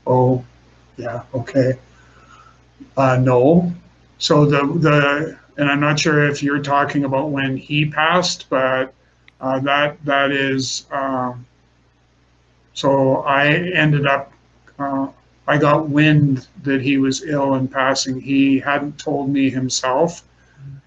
[0.06, 0.44] Oh,
[0.98, 1.24] yeah.
[1.34, 1.80] Okay.
[2.98, 3.74] Uh, no.
[4.18, 8.94] So the the and I'm not sure if you're talking about when he passed, but
[9.40, 10.86] uh, that that is.
[10.92, 11.46] Um,
[12.74, 14.34] so I ended up.
[14.78, 15.08] Uh,
[15.48, 18.20] I got wind that he was ill and passing.
[18.20, 20.24] He hadn't told me himself,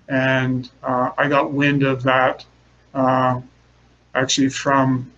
[0.09, 2.45] and uh, I got wind of that
[2.95, 3.41] uh,
[4.15, 5.11] actually from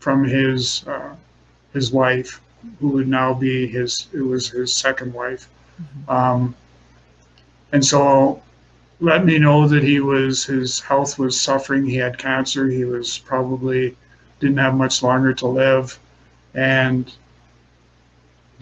[0.00, 1.14] from his uh,
[1.72, 2.40] his wife,
[2.80, 4.08] who would now be his.
[4.12, 5.48] It was his second wife.
[5.80, 6.10] Mm-hmm.
[6.10, 6.54] Um,
[7.70, 8.42] and so
[9.00, 11.86] let me know that he was his health was suffering.
[11.86, 12.68] He had cancer.
[12.68, 13.96] He was probably
[14.40, 15.98] didn't have much longer to live,
[16.54, 17.12] and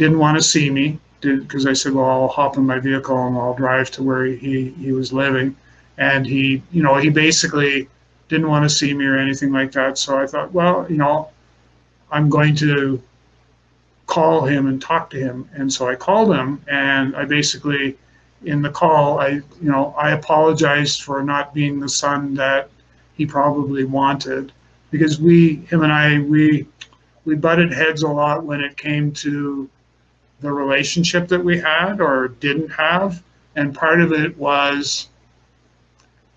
[0.01, 3.37] didn't want to see me because I said, well, I'll hop in my vehicle and
[3.37, 5.55] I'll drive to where he he was living,
[5.99, 7.89] and he you know he basically
[8.29, 9.99] didn't want to see me or anything like that.
[9.99, 11.29] So I thought, well, you know,
[12.11, 13.03] I'm going to
[14.07, 17.97] call him and talk to him, and so I called him and I basically
[18.45, 19.29] in the call, I,
[19.61, 22.71] you know, I apologized for not being the son that
[23.17, 24.53] he probably wanted
[24.91, 26.67] because we, him and I, we,
[27.27, 29.69] we butted heads a lot when it came to
[30.41, 33.23] the relationship that we had or didn't have.
[33.57, 35.09] And part of it was,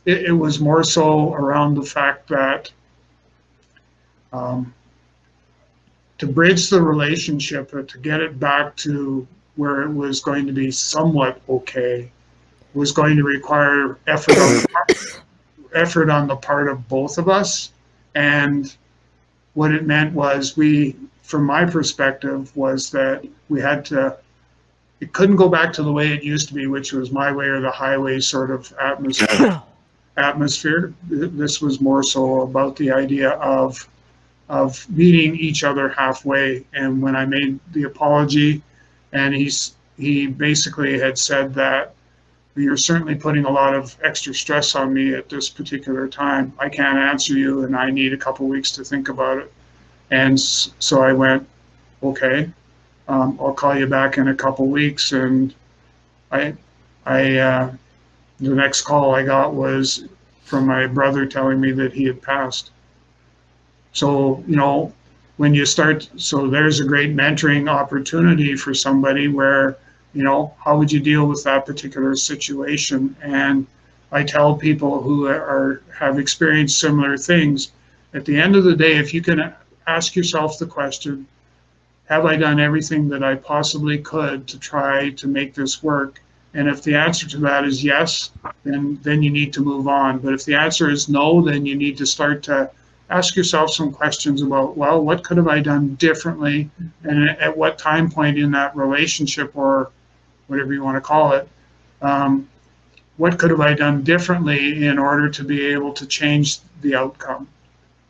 [0.05, 2.71] it, it was more so around the fact that
[4.31, 4.73] um,
[6.17, 10.53] to bridge the relationship or to get it back to where it was going to
[10.53, 12.11] be somewhat okay
[12.73, 14.65] was going to require effort on,
[15.75, 17.71] effort on the part of both of us.
[18.15, 18.75] And
[19.53, 24.17] what it meant was we, from my perspective, was that we had to,
[24.99, 27.47] it couldn't go back to the way it used to be, which was my way
[27.47, 29.61] or the highway sort of atmosphere.
[30.17, 30.93] atmosphere.
[31.09, 33.87] This was more so about the idea of
[34.49, 36.65] of meeting each other halfway.
[36.73, 38.61] And when I made the apology,
[39.11, 41.93] and he's he basically had said that
[42.55, 46.53] you're certainly putting a lot of extra stress on me at this particular time.
[46.59, 49.51] I can't answer you, and I need a couple weeks to think about it.
[50.13, 51.47] And so I went,
[52.03, 52.47] okay,
[53.07, 55.11] um, I'll call you back in a couple weeks.
[55.11, 55.55] And
[56.31, 56.53] I,
[57.05, 57.73] I, uh,
[58.39, 60.05] the next call I got was
[60.43, 62.69] from my brother telling me that he had passed.
[63.93, 64.93] So you know,
[65.37, 69.77] when you start so there's a great mentoring opportunity for somebody where
[70.13, 73.65] you know how would you deal with that particular situation and
[74.11, 77.71] i tell people who are have experienced similar things
[78.13, 79.51] at the end of the day if you can
[79.87, 81.27] ask yourself the question
[82.05, 86.21] have i done everything that i possibly could to try to make this work
[86.53, 88.31] and if the answer to that is yes
[88.63, 91.75] then then you need to move on but if the answer is no then you
[91.75, 92.69] need to start to
[93.13, 96.69] ask yourself some questions about, well, what could have I done differently?
[97.03, 99.91] And at what time point in that relationship or
[100.47, 101.47] whatever you want to call it,
[102.01, 102.49] um,
[103.17, 107.47] what could have I done differently in order to be able to change the outcome?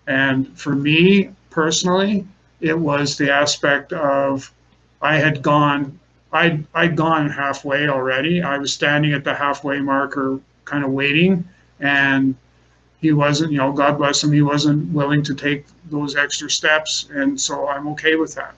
[0.08, 2.28] And for me personally,
[2.60, 4.52] it was the aspect of
[5.02, 6.00] I had gone,
[6.32, 8.42] I'd, I'd gone halfway already.
[8.42, 11.48] I was standing at the halfway marker, kind of waiting.
[11.80, 12.36] And
[13.00, 17.08] he wasn't, you know, God bless him, he wasn't willing to take those extra steps.
[17.12, 18.56] And so I'm okay with that.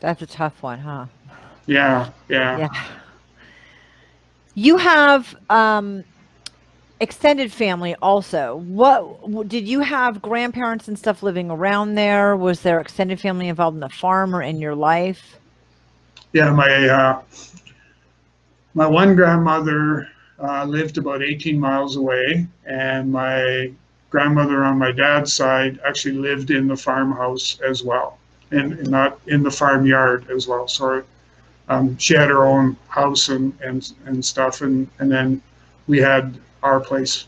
[0.00, 1.06] That's a tough one, huh?
[1.66, 2.58] Yeah, yeah.
[2.58, 2.84] Yeah.
[4.54, 6.02] You have um,
[7.00, 8.56] extended family also.
[8.56, 12.36] What did you have grandparents and stuff living around there?
[12.36, 15.36] Was there extended family involved in the farm or in your life?
[16.32, 17.22] Yeah, my uh,
[18.74, 20.08] my one grandmother
[20.42, 23.70] uh, lived about 18 miles away, and my
[24.10, 28.18] grandmother on my dad's side actually lived in the farmhouse as well,
[28.50, 30.68] and, not in the farmyard as well.
[30.68, 31.02] So
[31.68, 35.42] um, she had her own house and, and, and stuff, and, and then
[35.86, 37.26] we had our place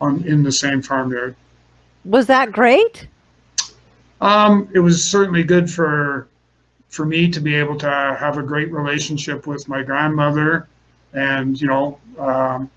[0.00, 1.34] on in the same farmyard.
[2.04, 3.06] Was that great?
[4.20, 6.28] Um, it was certainly good for
[6.88, 10.68] for me to be able to have a great relationship with my grandmother,
[11.12, 12.70] and you know, um,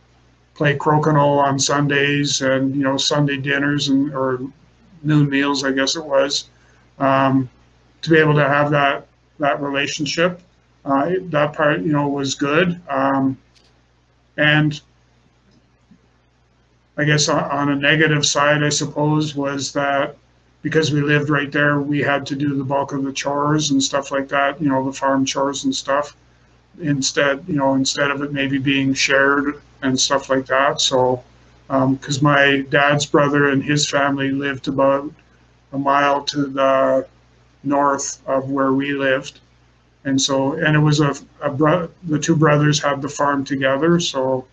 [0.54, 4.40] play crokinole on Sundays and you know Sunday dinners and or
[5.04, 6.50] noon meals, I guess it was.
[7.00, 7.50] Um,
[8.02, 9.08] to be able to have that
[9.40, 10.42] that relationship,
[10.86, 12.80] uh, that part you know was good.
[12.90, 13.38] Um,
[14.38, 14.82] and
[16.98, 20.16] I guess on a negative side, I suppose, was that
[20.62, 23.84] because we lived right there, we had to do the bulk of the chores and
[23.84, 26.16] stuff like that, you know, the farm chores and stuff.
[26.82, 30.82] Instead, you know, instead of it maybe being shared and stuff like that.
[30.82, 31.24] So,
[31.68, 35.12] because um, my dad's brother and his family lived about
[35.74, 37.08] a mile to the
[37.64, 39.40] north of where we lived.
[40.06, 44.00] And so, and it was a, a bro- the two brothers had the farm together.
[44.00, 44.46] So,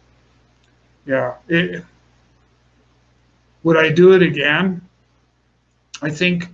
[1.07, 1.85] yeah, it,
[3.63, 4.81] would I do it again?
[6.03, 6.49] I think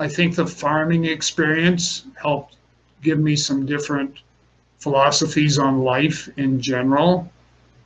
[0.00, 2.56] I think the farming experience helped
[3.02, 4.18] give me some different
[4.78, 7.30] philosophies on life in general,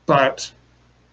[0.06, 0.50] but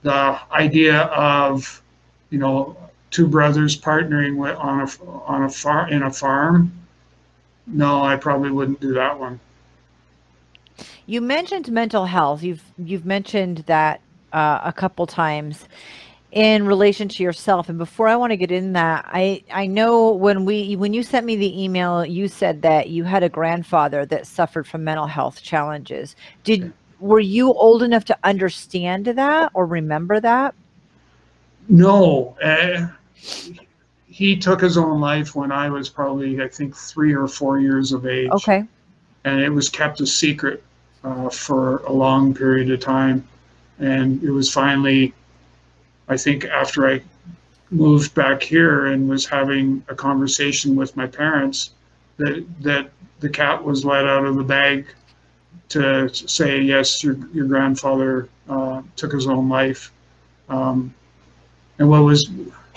[0.03, 1.81] the idea of
[2.29, 2.77] you know
[3.11, 6.71] two brothers partnering with, on a on a farm in a farm,
[7.67, 9.39] no, I probably wouldn't do that one.
[11.05, 12.43] You mentioned mental health.
[12.43, 14.01] You've you've mentioned that
[14.33, 15.67] uh, a couple times
[16.35, 17.69] in relation to yourself.
[17.69, 21.01] And before i want to get in that i i know when we when you
[21.01, 25.07] sent me the email you said that you had a grandfather that suffered from mental
[25.07, 26.15] health challenges.
[26.43, 30.53] Did were you old enough to understand that or remember that?
[31.69, 32.87] No uh,
[34.05, 37.93] he took his own life when i was probably i think three or four years
[37.93, 38.29] of age.
[38.31, 38.65] Okay.
[39.23, 40.63] And it was kept a secret
[41.03, 43.27] uh, for a long period of time.
[43.79, 45.13] And it was finally
[46.07, 47.01] I think after I
[47.71, 51.71] moved back here and was having a conversation with my parents,
[52.17, 52.89] that that
[53.19, 54.85] the cat was let out of the bag
[55.69, 59.91] to say yes, your your grandfather uh, took his own life,
[60.49, 60.93] um,
[61.79, 62.29] and what was,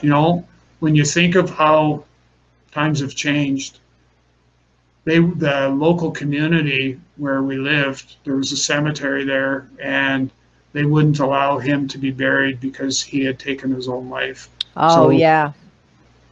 [0.02, 0.46] you know,
[0.80, 2.04] when you think of how
[2.72, 3.78] times have changed,
[5.04, 10.30] they the local community where we lived, there was a cemetery there, and
[10.78, 14.48] they wouldn't allow him to be buried because he had taken his own life.
[14.76, 15.52] Oh so, yeah.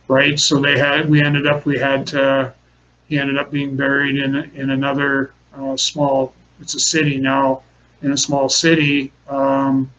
[0.07, 0.39] Right.
[0.39, 1.11] So they had.
[1.11, 1.67] We ended up.
[1.67, 2.55] We had to.
[3.09, 6.33] He ended up being buried in in another uh, small.
[6.61, 7.63] It's a city now.
[8.03, 9.11] In a small city.
[9.29, 9.91] Um,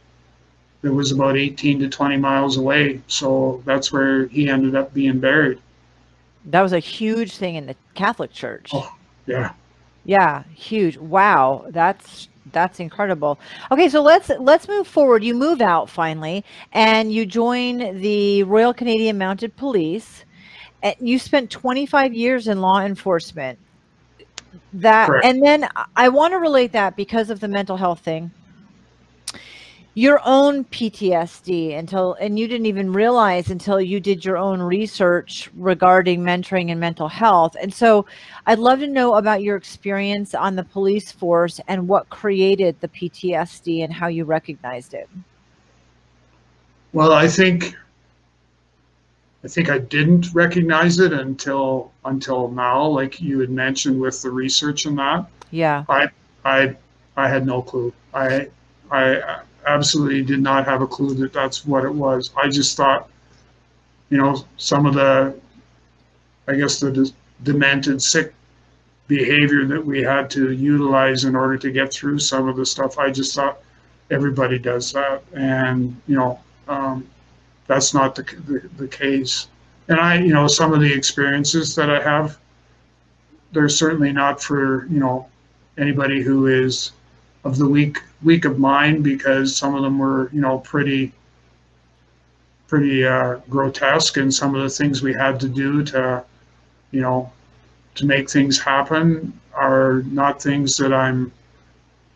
[0.82, 3.02] that was about 18 to 20 miles away.
[3.08, 5.60] So that's where he ended up being buried.
[6.46, 8.70] That was a huge thing in the Catholic Church.
[8.72, 9.52] Oh, yeah.
[10.06, 10.96] Yeah, huge.
[10.96, 13.40] Wow, that's that's incredible.
[13.72, 15.24] Okay, so let's let's move forward.
[15.24, 20.26] You move out finally, and you join the Royal Canadian Mounted Police.
[20.84, 23.58] And you spent 25 years in law enforcement.
[24.74, 25.26] That Correct.
[25.26, 28.32] and then I want to relate that because of the mental health thing
[29.98, 35.50] your own PTSD until, and you didn't even realize until you did your own research
[35.56, 37.56] regarding mentoring and mental health.
[37.60, 38.06] And so
[38.46, 42.90] I'd love to know about your experience on the police force and what created the
[42.90, 45.10] PTSD and how you recognized it.
[46.94, 47.76] Well, I think
[49.44, 54.30] I think I didn't recognize it until until now, like you had mentioned with the
[54.30, 55.26] research and that.
[55.50, 55.86] Yeah.
[55.90, 56.10] I
[56.46, 56.76] I
[57.15, 57.92] I had no clue.
[58.13, 58.50] I
[58.92, 62.32] I absolutely did not have a clue that that's what it was.
[62.36, 63.10] I just thought,
[64.10, 65.36] you know, some of the,
[66.48, 67.12] I guess the
[67.44, 68.34] demented, sick
[69.08, 72.98] behavior that we had to utilize in order to get through some of the stuff.
[72.98, 73.60] I just thought
[74.12, 77.08] everybody does that, and you know, um,
[77.68, 79.48] that's not the, the the case.
[79.90, 82.38] And I, you know, some of the experiences that I have,
[83.54, 85.28] they're certainly not for you know
[85.78, 86.92] anybody who is
[87.48, 91.13] of the week week of mine because some of them were you know pretty
[92.67, 96.23] pretty uh, grotesque and some of the things we had to do to
[96.91, 97.31] you know
[97.95, 101.31] to make things happen are not things that I'm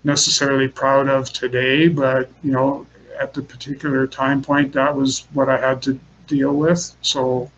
[0.04, 2.86] necessarily proud of today, but you know,
[3.20, 6.96] at the particular time point, that was what I had to deal with.
[7.02, 7.52] So,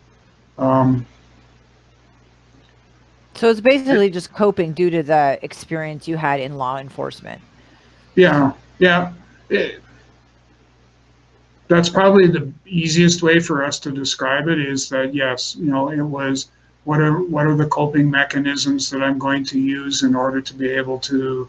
[0.58, 1.06] um,
[3.34, 7.40] so it's basically just coping due to the experience you had in law enforcement.
[8.14, 9.12] Yeah, yeah.
[9.48, 9.82] It,
[11.68, 15.90] that's probably the easiest way for us to describe it is that yes, you know,
[15.90, 16.48] it was
[16.84, 20.54] what are what are the coping mechanisms that I'm going to use in order to
[20.54, 21.48] be able to,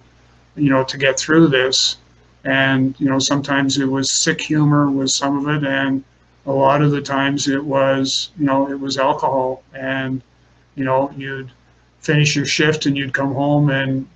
[0.56, 1.98] you know, to get through this.
[2.46, 6.04] And you know, sometimes it was sick humor was some of it, and
[6.46, 10.22] a lot of the times it was, you know, it was alcohol, and
[10.76, 11.52] you know, you'd
[12.00, 14.08] finish your shift and you'd come home and,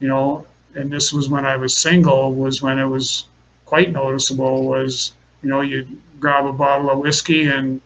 [0.00, 0.46] you know,
[0.78, 3.26] and this was when I was single, was when it was
[3.66, 4.64] quite noticeable.
[4.64, 5.12] Was
[5.42, 7.80] you know, you'd grab a bottle of whiskey and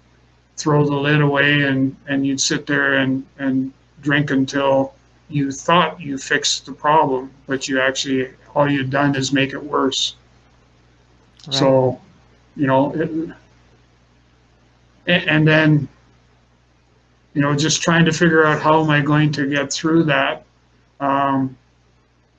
[0.57, 4.95] throw the lid away and, and you'd sit there and, and drink until
[5.29, 9.63] you thought you fixed the problem, but you actually, all you'd done is make it
[9.63, 10.17] worse.
[11.47, 11.55] Right.
[11.55, 12.01] So,
[12.57, 12.93] you know,
[15.07, 15.89] it, and then,
[17.35, 20.45] you know, just trying to figure out how am I going to get through that
[21.01, 21.57] um,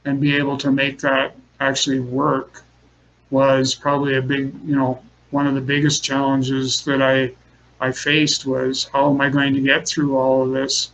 [0.06, 2.64] and be able to make that actually work
[3.30, 5.02] was probably a big, you know,
[5.32, 7.34] one of the biggest challenges that I
[7.84, 10.92] I faced was how am I going to get through all of this,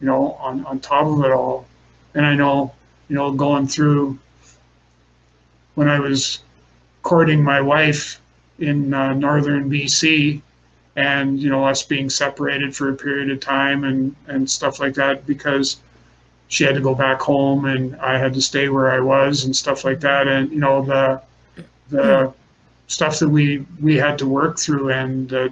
[0.00, 1.66] you know, on, on top of it all.
[2.14, 2.72] And I know,
[3.08, 4.18] you know, going through
[5.74, 6.38] when I was
[7.02, 8.20] courting my wife
[8.60, 10.40] in uh, northern BC
[10.94, 14.94] and, you know, us being separated for a period of time and, and stuff like
[14.94, 15.78] that because
[16.52, 19.56] she had to go back home and I had to stay where I was and
[19.56, 20.28] stuff like that.
[20.28, 21.22] And, you know, the,
[21.88, 22.34] the
[22.88, 25.48] stuff that we we had to work through and uh,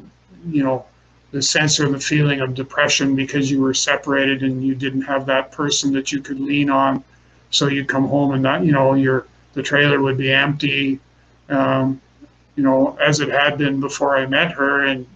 [0.47, 0.85] you know
[1.31, 5.25] the sense or the feeling of depression because you were separated and you didn't have
[5.25, 7.03] that person that you could lean on.
[7.51, 11.01] So you'd come home and not you know your the trailer would be empty
[11.49, 11.99] um,
[12.57, 14.85] you know as it had been before i met her.
[14.85, 15.07] And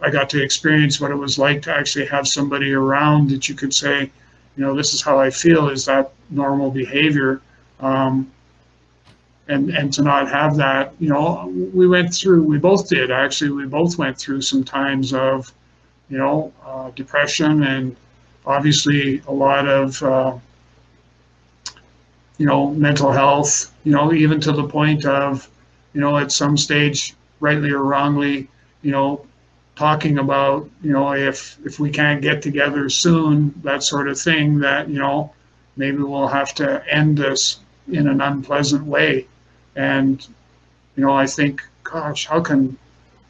[0.00, 3.56] i got to experience what it was like to actually have somebody around that you
[3.56, 4.12] could say
[4.58, 7.40] you know this is how i feel is that normal behavior
[7.80, 8.30] um,
[9.46, 13.50] and and to not have that you know we went through we both did actually
[13.50, 15.52] we both went through some times of
[16.10, 17.96] you know uh, depression and
[18.44, 20.36] obviously a lot of uh,
[22.38, 25.48] you know mental health you know even to the point of
[25.94, 28.48] you know at some stage rightly or wrongly
[28.82, 29.24] you know
[29.78, 34.58] talking about you know if if we can't get together soon that sort of thing
[34.58, 35.32] that you know
[35.76, 37.60] maybe we'll have to end this
[37.98, 39.26] in an unpleasant way
[39.76, 40.26] and
[40.98, 42.76] you know, I think, gosh, how can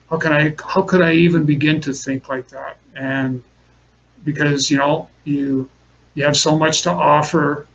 [0.08, 2.78] how can I how could I even begin to think like that?
[2.96, 3.44] And
[4.24, 5.68] because you know, you
[6.14, 7.66] you have so much to offer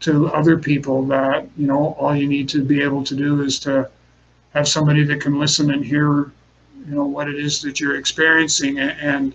[0.00, 3.58] to other people that you know all you need to be able to do is
[3.60, 3.88] to
[4.52, 6.30] have somebody that can listen and hear
[6.88, 9.34] you know what it is that you're experiencing and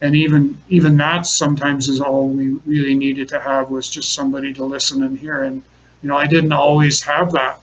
[0.00, 4.52] and even even that sometimes is all we really needed to have was just somebody
[4.54, 5.42] to listen and hear.
[5.42, 5.62] And
[6.02, 7.60] you know i didn't always have that.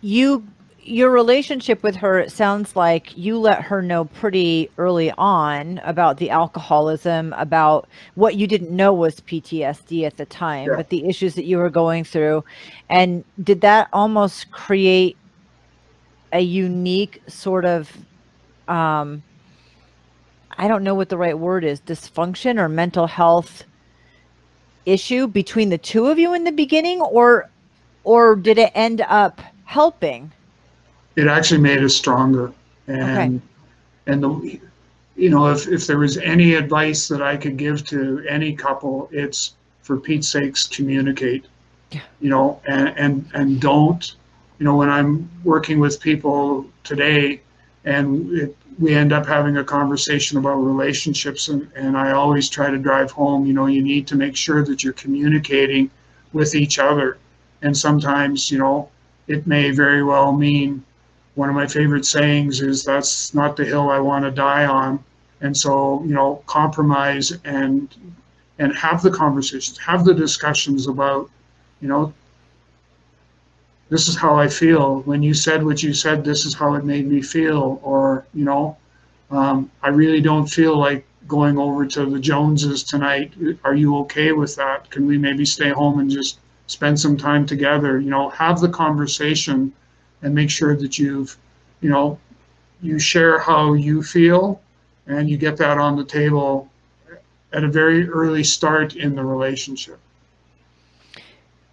[0.00, 0.46] You
[0.82, 6.16] your relationship with her it sounds like you let her know pretty early on about
[6.16, 10.76] the alcoholism about what you didn't know was ptsd at the time yeah.
[10.76, 12.42] but the issues that you were going through.
[12.88, 15.16] And did that almost create
[16.32, 17.90] a unique sort of
[18.68, 19.22] um
[20.58, 23.64] i don't know what the right word is dysfunction or mental health
[24.86, 27.48] issue between the two of you in the beginning or
[28.04, 30.32] or did it end up helping?
[31.16, 32.52] It actually made us stronger.
[32.86, 33.40] And okay.
[34.06, 34.60] and the
[35.16, 39.08] you know, if, if there was any advice that I could give to any couple,
[39.12, 41.44] it's for Pete's sakes, communicate.
[41.90, 42.00] Yeah.
[42.20, 44.14] You know, and, and and don't,
[44.60, 47.40] you know, when I'm working with people today
[47.86, 52.70] and it, we end up having a conversation about relationships and, and I always try
[52.70, 55.90] to drive home, you know, you need to make sure that you're communicating
[56.34, 57.16] with each other.
[57.62, 58.90] And sometimes, you know,
[59.28, 60.84] it may very well mean
[61.36, 65.02] one of my favorite sayings is that's not the hill I want to die on.
[65.40, 67.88] And so, you know, compromise and
[68.58, 71.30] and have the conversations, have the discussions about,
[71.80, 72.12] you know,
[73.90, 75.00] this is how I feel.
[75.00, 77.80] When you said what you said, this is how it made me feel.
[77.82, 78.76] Or, you know,
[79.30, 83.32] um, I really don't feel like going over to the Joneses tonight.
[83.64, 84.90] Are you okay with that?
[84.90, 88.68] Can we maybe stay home and just spend some time together, you know, have the
[88.68, 89.72] conversation
[90.22, 91.36] and make sure that you've,
[91.80, 92.18] you know,
[92.80, 94.60] you share how you feel
[95.08, 96.70] and you get that on the table
[97.52, 99.98] at a very early start in the relationship.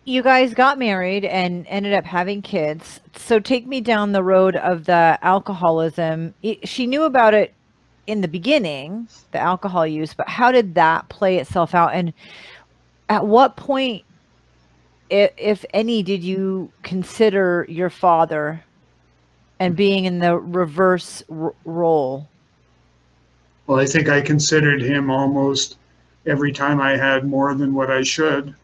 [0.08, 3.02] You guys got married and ended up having kids.
[3.18, 6.34] So take me down the road of the alcoholism.
[6.64, 7.54] She knew about it
[8.08, 11.94] in the beginning, the alcohol use, but how did that play itself out?
[11.94, 12.14] And
[13.10, 14.06] at what point,
[15.10, 18.64] if, if any, did you consider your father
[19.60, 21.22] and being in the reverse
[21.66, 22.30] role?
[23.66, 25.78] Well, I think I considered him almost
[26.26, 28.56] every time I had more than what I should,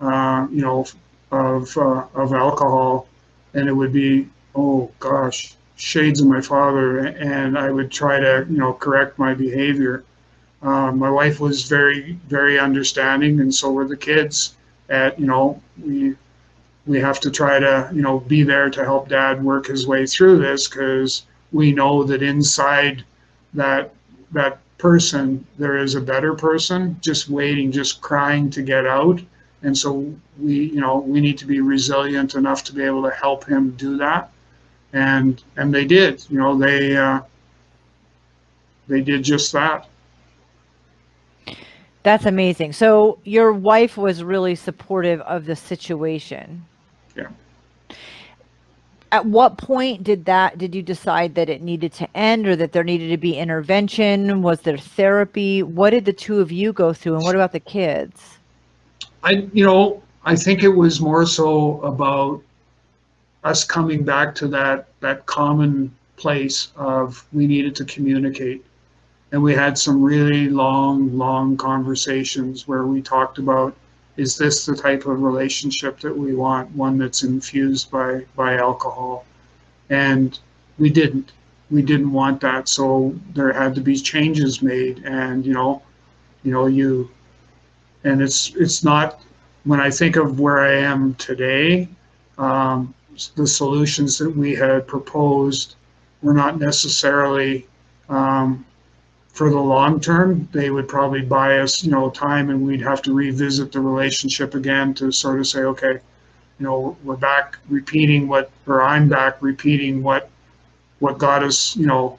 [0.00, 0.86] uh, you know,
[1.30, 3.08] of uh, of alcohol,
[3.54, 8.46] and it would be, oh gosh, shades of my father, and I would try to,
[8.48, 10.04] you know, correct my behavior.
[10.62, 14.56] Uh, my wife was very, very understanding, and so were the kids.
[14.88, 16.14] At you know, we
[16.86, 20.06] we have to try to, you know, be there to help Dad work his way
[20.06, 23.04] through this because we know that inside
[23.54, 23.92] that
[24.32, 29.20] that person there is a better person just waiting just crying to get out
[29.62, 33.10] and so we you know we need to be resilient enough to be able to
[33.10, 34.30] help him do that.
[34.92, 37.20] And and they did you know they uh,
[38.86, 39.88] they did just that.
[42.04, 42.72] That's amazing.
[42.72, 46.64] So your wife was really supportive of the situation.
[47.14, 47.28] Yeah.
[49.10, 52.72] At what point did that did you decide that it needed to end or that
[52.72, 54.42] there needed to be intervention?
[54.42, 55.62] Was there therapy?
[55.62, 58.37] What did the two of you go through and what about the kids
[59.28, 62.42] i you know i think it was more so about
[63.44, 68.64] us coming back to that that common place of we needed to communicate.
[69.32, 73.74] And we had some really long long conversations where we talked about
[74.16, 79.24] is this the type of relationship that we want one that's infused by by alcohol?
[79.90, 80.38] And
[80.78, 81.32] we didn't.
[81.70, 82.68] We didn't want that.
[82.68, 85.04] So there had to be changes made.
[85.04, 85.82] And you know
[86.42, 87.10] you know you
[88.08, 89.20] and it's it's not
[89.64, 91.88] when i think of where i am today
[92.38, 92.94] um,
[93.34, 95.74] the solutions that we had proposed
[96.22, 97.66] were not necessarily
[98.08, 98.64] um,
[99.38, 103.00] for the long term, they would probably buy us, you know, time and we'd have
[103.02, 108.26] to revisit the relationship again to sort of say, okay, you know, we're back repeating
[108.26, 110.28] what, or I'm back repeating what,
[110.98, 112.18] what got us, you know,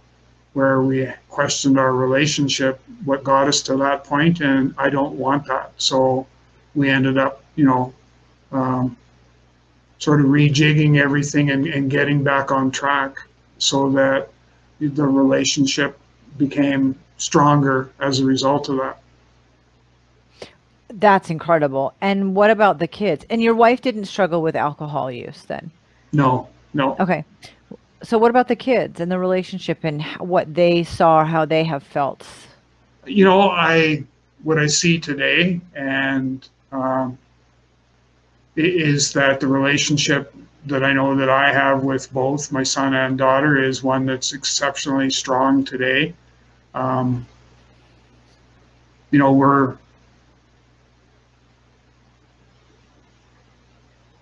[0.59, 5.47] where we questioned our relationship, what got us to that point, and I don't want
[5.47, 5.71] that.
[5.77, 6.27] So
[6.75, 7.93] we ended up, you know,
[8.51, 8.97] um,
[9.99, 13.15] sort of rejigging everything and, and getting back on track
[13.57, 14.29] so that
[14.81, 15.97] the relationship
[16.37, 18.99] became stronger as a result of that.
[20.89, 21.93] That's incredible.
[22.01, 23.25] And what about the kids?
[23.29, 25.71] And your wife didn't struggle with alcohol use then?
[26.11, 26.97] No, no.
[26.99, 27.23] Okay.
[28.01, 31.83] So what about the kids and the relationship and what they saw, how they have
[31.83, 32.25] felt?
[33.05, 34.03] You know, I
[34.43, 37.17] what I see today and um,
[38.55, 40.33] is that the relationship
[40.65, 44.33] that I know that I have with both my son and daughter is one that's
[44.33, 46.13] exceptionally strong today.
[46.73, 47.25] Um,
[49.11, 49.77] you know, we're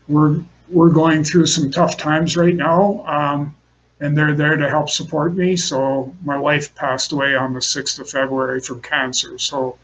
[0.08, 3.56] we're we're going through some tough times right now, um,
[4.00, 5.56] and they're there to help support me.
[5.56, 9.38] So my wife passed away on the sixth of February from cancer.
[9.38, 9.78] So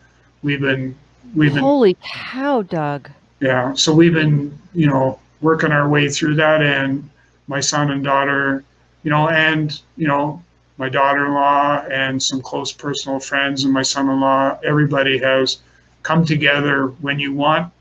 [0.44, 0.96] we've been
[1.36, 3.10] we've been holy cow, Doug.
[3.40, 7.10] Yeah, so we've been you know working our way through that, and
[7.48, 8.64] my son and daughter,
[9.04, 10.42] you know, and you know
[10.78, 15.60] my daughter-in-law and some close personal friends and my son-in-law everybody has
[16.02, 17.72] come together when you want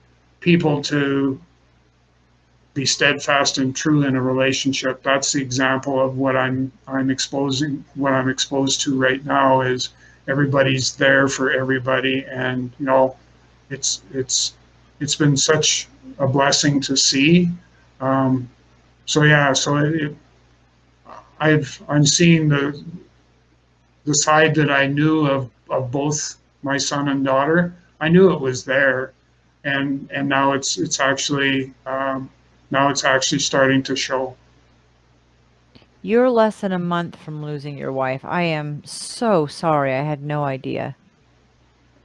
[0.40, 1.40] people to
[2.74, 5.02] be steadfast and true in a relationship.
[5.02, 9.90] That's the example of what i'm i'm exposing what i'm exposed to right now is
[10.28, 12.24] everybody's there for everybody.
[12.26, 13.16] And you know
[13.70, 14.54] it's it's
[15.00, 17.48] it's been such a blessing to see.
[18.00, 18.48] Um,
[19.06, 20.16] so yeah so it,
[21.40, 22.82] I've I'm seeing the
[24.04, 27.74] the side that I knew of of both my son and daughter.
[28.00, 29.12] I knew it was there,
[29.64, 32.30] and and now it's it's actually um,
[32.72, 34.34] now it's actually starting to show.
[36.02, 38.24] You're less than a month from losing your wife.
[38.24, 39.94] I am so sorry.
[39.94, 40.96] I had no idea.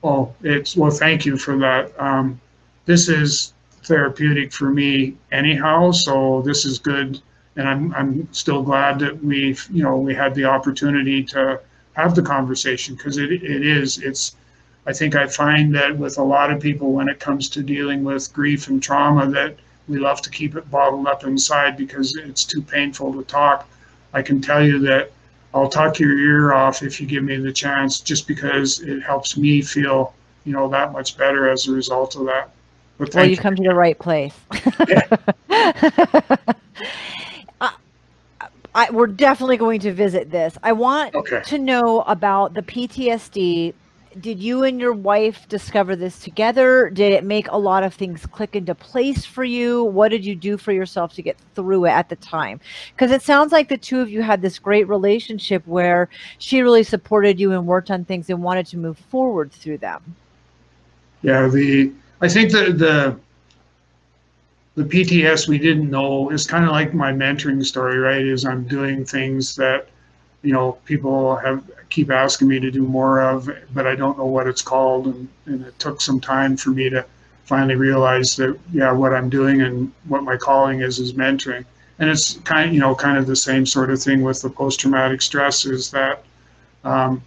[0.04, 0.92] Oh, it's well.
[0.92, 2.00] Thank you for that.
[2.00, 2.40] Um,
[2.86, 3.54] this is
[3.84, 7.20] therapeutic for me anyhow, so this is good
[7.58, 11.60] and I'm I'm still glad that we've you know we had the opportunity to
[11.94, 14.36] have the conversation because it it is it's
[14.86, 18.04] I think I find that with a lot of people when it comes to dealing
[18.04, 19.58] with grief and trauma that
[19.88, 23.68] we love to keep it bottled up inside because it's too painful to talk.
[24.14, 25.12] I can tell you that
[25.54, 29.38] I'll talk your ear off if you give me the chance just because it helps
[29.38, 30.14] me feel
[30.48, 32.50] you know, that much better as a result of that.
[32.98, 34.34] But well, you, you come to the right place.
[34.50, 35.18] I,
[37.62, 37.70] uh,
[38.74, 40.58] I, we're definitely going to visit this.
[40.64, 41.42] I want okay.
[41.48, 43.74] to know about the PTSD
[44.22, 46.90] did you and your wife discover this together?
[46.90, 49.84] Did it make a lot of things click into place for you?
[49.84, 52.60] What did you do for yourself to get through it at the time?
[52.94, 56.10] Because it sounds like the two of you had this great relationship where
[56.40, 60.16] she really supported you and worked on things and wanted to move forward through them.
[61.22, 61.92] Yeah, the
[62.22, 63.20] I think the the
[64.76, 68.26] the PTS we didn't know is kind of like my mentoring story, right?
[68.26, 69.90] Is I'm doing things that
[70.42, 74.26] you know people have keep asking me to do more of, but I don't know
[74.26, 75.08] what it's called.
[75.08, 77.06] And, and it took some time for me to
[77.46, 81.66] finally realize that, yeah, what I'm doing and what my calling is is mentoring.
[82.00, 84.50] And it's kind of, you know, kind of the same sort of thing with the
[84.50, 86.24] post-traumatic stress is that
[86.84, 87.24] um,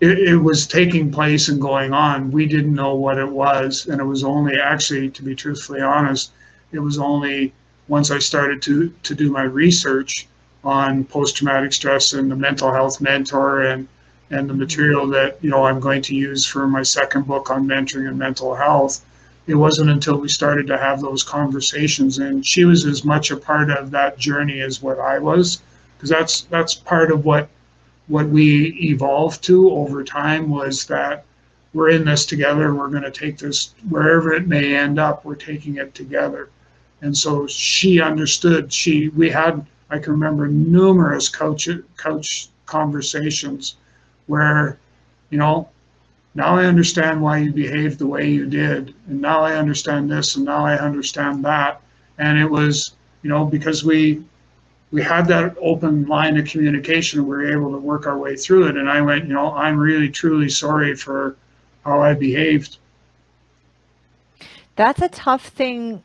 [0.00, 2.30] it, it was taking place and going on.
[2.30, 3.86] We didn't know what it was.
[3.86, 6.32] And it was only actually, to be truthfully honest,
[6.72, 7.52] it was only
[7.86, 10.26] once I started to, to do my research
[10.64, 13.86] on post-traumatic stress and the mental health mentor and
[14.30, 17.66] and the material that you know I'm going to use for my second book on
[17.66, 19.04] mentoring and mental health.
[19.46, 23.36] It wasn't until we started to have those conversations, and she was as much a
[23.36, 25.60] part of that journey as what I was,
[25.96, 27.48] because that's that's part of what
[28.08, 31.24] what we evolved to over time was that
[31.74, 32.74] we're in this together.
[32.74, 35.24] We're going to take this wherever it may end up.
[35.24, 36.48] We're taking it together,
[37.02, 38.72] and so she understood.
[38.72, 43.76] She we had I can remember numerous coach coach conversations
[44.26, 44.76] where,
[45.30, 45.68] you know,
[46.34, 50.34] now I understand why you behaved the way you did, and now I understand this,
[50.34, 51.80] and now I understand that,
[52.18, 54.24] and it was, you know, because we
[54.90, 58.66] we had that open line of communication, we were able to work our way through
[58.66, 61.36] it, and I went, you know, I'm really truly sorry for
[61.84, 62.78] how I behaved.
[64.74, 66.02] That's a tough thing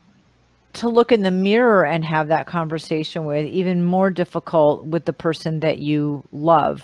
[0.73, 5.13] to look in the mirror and have that conversation with even more difficult with the
[5.13, 6.83] person that you love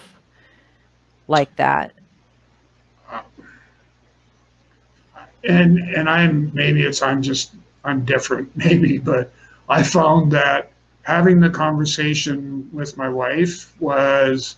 [1.27, 1.91] like that
[5.43, 9.31] and and i'm maybe it's i'm just i'm different maybe but
[9.69, 10.71] i found that
[11.03, 14.57] having the conversation with my wife was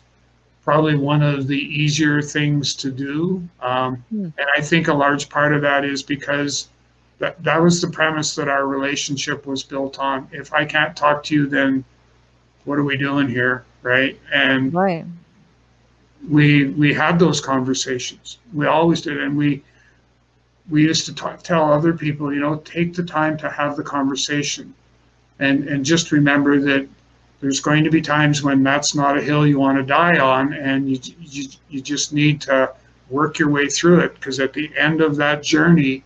[0.63, 4.23] probably one of the easier things to do um, hmm.
[4.23, 6.69] and i think a large part of that is because
[7.19, 10.27] that that was the premise that our relationship was built on.
[10.31, 11.83] If I can't talk to you, then
[12.65, 14.19] what are we doing here, right?
[14.31, 15.05] And right.
[16.29, 18.37] we we had those conversations.
[18.53, 19.63] We always did, and we
[20.69, 23.83] we used to talk, tell other people, you know, take the time to have the
[23.83, 24.73] conversation,
[25.39, 26.87] and and just remember that
[27.39, 30.53] there's going to be times when that's not a hill you want to die on,
[30.53, 32.71] and you you, you just need to
[33.09, 36.03] work your way through it because at the end of that journey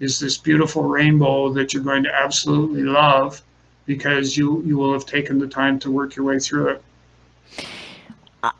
[0.00, 3.42] is this beautiful rainbow that you're going to absolutely love
[3.86, 6.82] because you you will have taken the time to work your way through it.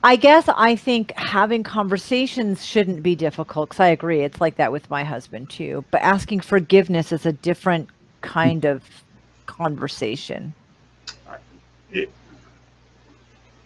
[0.05, 4.20] I guess I think having conversations shouldn't be difficult because I agree.
[4.20, 5.84] It's like that with my husband too.
[5.91, 7.88] But asking forgiveness is a different
[8.20, 8.82] kind of
[9.47, 10.53] conversation.
[11.91, 12.11] It,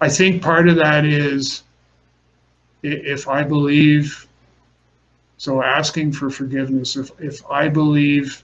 [0.01, 1.65] I think part of that is
[2.85, 4.29] if I believe
[5.45, 8.43] so asking for forgiveness, if, if I believe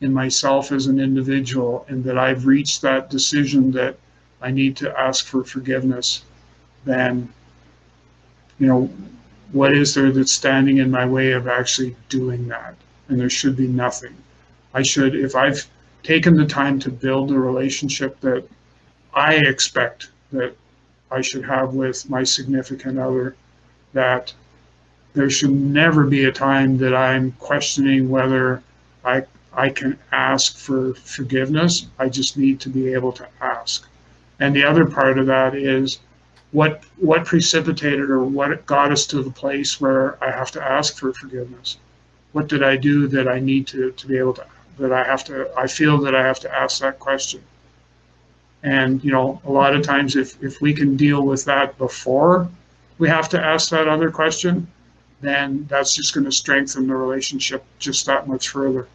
[0.00, 3.96] in myself as an individual and that I've reached that decision that
[4.42, 6.24] I need to ask for forgiveness,
[6.84, 7.32] then,
[8.58, 8.90] you know,
[9.52, 12.74] what is there that's standing in my way of actually doing that?
[13.08, 14.16] And there should be nothing.
[14.74, 15.64] I should, if I've
[16.02, 18.44] taken the time to build the relationship that
[19.14, 20.56] I expect that
[21.12, 23.36] I should have with my significant other,
[23.92, 24.34] that
[25.12, 28.62] there should never be a time that I'm questioning whether
[29.04, 31.86] I I can ask for forgiveness.
[31.98, 33.86] I just need to be able to ask.
[34.38, 35.98] And the other part of that is
[36.52, 40.96] what what precipitated or what got us to the place where I have to ask
[40.96, 41.78] for forgiveness.
[42.32, 44.46] What did I do that I need to to be able to
[44.78, 47.42] that I have to I feel that I have to ask that question.
[48.62, 52.48] And you know, a lot of times if if we can deal with that before
[52.98, 54.68] we have to ask that other question,
[55.20, 58.88] then that's just going to strengthen the relationship just that much further.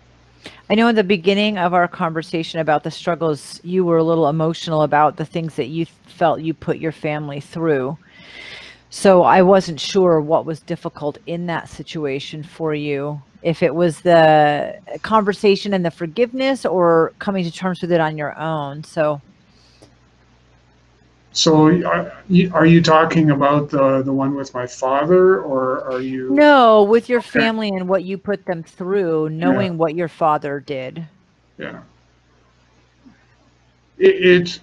[0.70, 4.28] I know in the beginning of our conversation about the struggles, you were a little
[4.28, 7.98] emotional about the things that you felt you put your family through.
[8.90, 13.22] So I wasn't sure what was difficult in that situation for you.
[13.44, 18.18] If it was the conversation and the forgiveness or coming to terms with it on
[18.18, 18.84] your own.
[18.84, 19.22] So
[21.36, 26.00] So are you, are you talking about the, the one with my father or are
[26.00, 26.30] you?
[26.30, 27.42] No, with your okay.
[27.42, 29.78] family and what you put them through, knowing yeah.
[29.78, 31.06] what your father did.
[31.58, 31.82] Yeah.
[33.98, 34.60] It, it,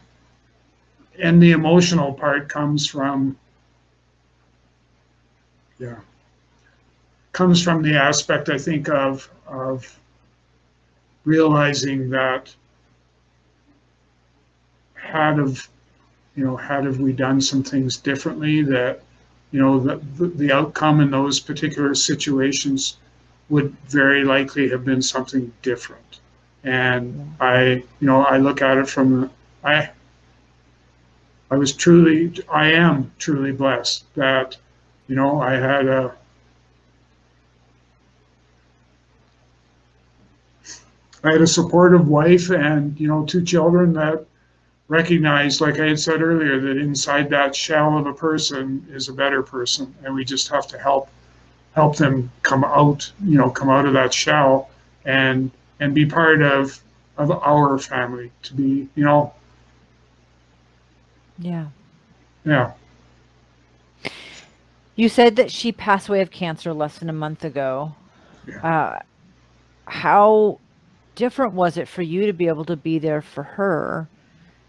[1.18, 3.36] and the emotional part comes from,
[5.78, 5.98] yeah,
[7.32, 9.98] comes from the aspect I think of, of
[11.26, 12.54] realizing that
[14.94, 15.68] had of
[16.34, 19.02] you know, had have we done some things differently that,
[19.50, 22.96] you know, the, the outcome in those particular situations
[23.48, 26.20] would very likely have been something different.
[26.64, 29.30] And I, you know, I look at it from,
[29.62, 29.90] I,
[31.50, 34.56] I was truly, I am truly blessed that,
[35.08, 36.14] you know, I had a,
[41.24, 44.24] I had a supportive wife and, you know, two children that
[44.88, 49.12] recognize, like I had said earlier, that inside that shell of a person is a
[49.12, 51.08] better person, and we just have to help
[51.74, 54.70] help them come out, you know, come out of that shell
[55.04, 56.80] and and be part of
[57.16, 58.30] of our family.
[58.42, 59.32] To be, you know.
[61.38, 61.66] Yeah.
[62.44, 62.72] Yeah.
[64.94, 67.94] You said that she passed away of cancer less than a month ago.
[68.46, 68.60] Yeah.
[68.62, 68.98] Uh,
[69.86, 70.58] how
[71.14, 74.08] different was it for you to be able to be there for her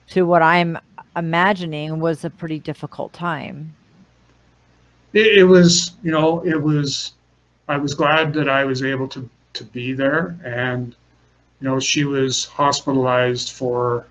[0.09, 0.77] to what I'm
[1.15, 3.73] imagining was a pretty difficult time.
[5.13, 7.13] It, it, was, you know, it was,
[7.67, 10.37] I was glad that I was able to, to be there.
[10.43, 10.95] And,
[11.61, 14.05] you know, she was hospitalized for,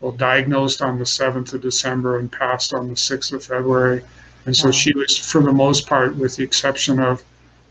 [0.00, 4.02] well, diagnosed on the 7th of December and passed on the 6th of February.
[4.46, 4.72] And so wow.
[4.72, 7.22] she was, for the most part, with the exception of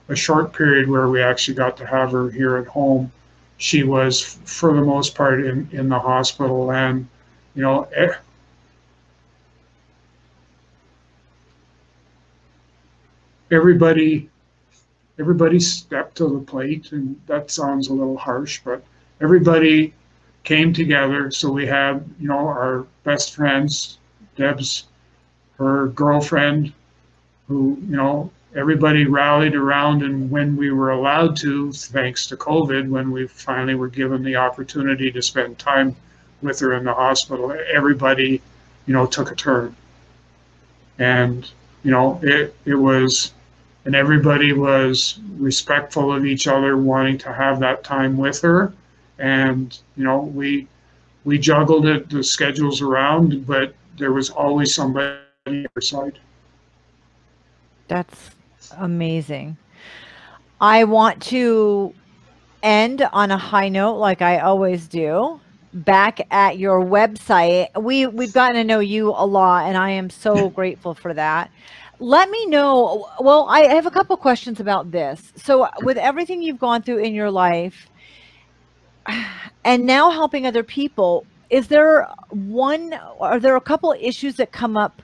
[0.10, 3.12] a short period where we actually got to have her here at home,
[3.58, 6.72] she was, for the most part, in, in the hospital.
[6.72, 7.08] And,
[7.56, 8.14] you know, eh,
[13.52, 14.30] everybody
[15.20, 18.84] everybody stepped to the plate and that sounds a little harsh but
[19.22, 19.93] everybody
[20.43, 21.32] came together.
[21.32, 23.97] So we had you know our best friends
[24.36, 24.86] deb's
[25.58, 26.74] her girlfriend
[27.47, 32.89] who you know everybody rallied around and when we were allowed to thanks to covid
[32.89, 35.95] when we finally were given the opportunity to spend time
[36.42, 38.42] with her in the hospital, everybody,
[38.86, 39.76] you know, took a turn.
[40.98, 41.50] And,
[41.84, 43.34] you know, it, it was,
[43.86, 48.74] and everybody was respectful of each other, wanting to have that time with her.
[49.18, 50.68] And, you know, we,
[51.24, 56.20] we juggled it, the schedules around, but there was always somebody on our side.
[57.88, 58.32] That's
[58.78, 59.58] amazing.
[60.62, 61.94] I want to
[62.62, 65.40] end on a high note like I always do
[65.74, 67.67] back at your website.
[67.82, 71.51] We we've gotten to know you a lot, and I am so grateful for that.
[71.99, 73.09] Let me know.
[73.20, 75.34] Well, I have a couple questions about this.
[75.36, 77.88] So, with everything you've gone through in your life,
[79.63, 82.93] and now helping other people, is there one?
[83.20, 85.01] Are there a couple issues that come up?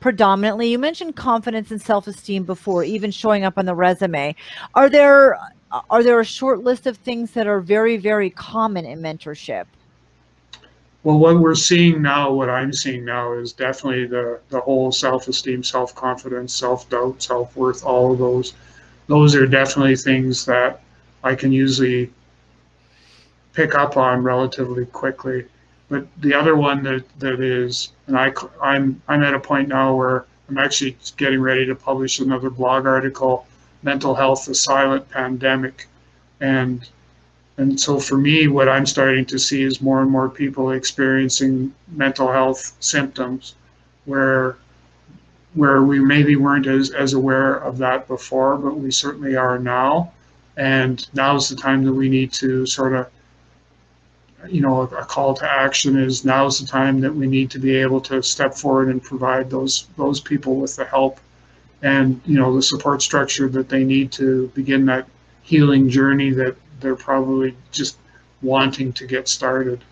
[0.00, 4.34] predominantly you mentioned confidence and self-esteem before even showing up on the resume
[4.76, 5.36] are there
[5.90, 9.66] are there a short list of things that are very very common in mentorship
[11.04, 15.62] well, what we're seeing now, what I'm seeing now, is definitely the the whole self-esteem,
[15.62, 17.84] self-confidence, self-doubt, self-worth.
[17.84, 18.54] All of those,
[19.06, 20.80] those are definitely things that
[21.22, 22.10] I can usually
[23.52, 25.46] pick up on relatively quickly.
[25.88, 28.32] But the other one that, that is, and I,
[28.62, 32.86] I'm I'm at a point now where I'm actually getting ready to publish another blog
[32.86, 33.46] article,
[33.82, 35.86] mental health, the silent pandemic,
[36.40, 36.88] and
[37.58, 41.74] and so for me, what I'm starting to see is more and more people experiencing
[41.88, 43.56] mental health symptoms
[44.04, 44.56] where
[45.54, 50.12] where we maybe weren't as, as aware of that before, but we certainly are now.
[50.56, 53.08] And now is the time that we need to sort of,
[54.48, 57.58] you know, a call to action is now is the time that we need to
[57.58, 61.18] be able to step forward and provide those those people with the help
[61.82, 65.06] and you know the support structure that they need to begin that
[65.42, 67.98] healing journey that they're probably just
[68.42, 69.82] wanting to get started.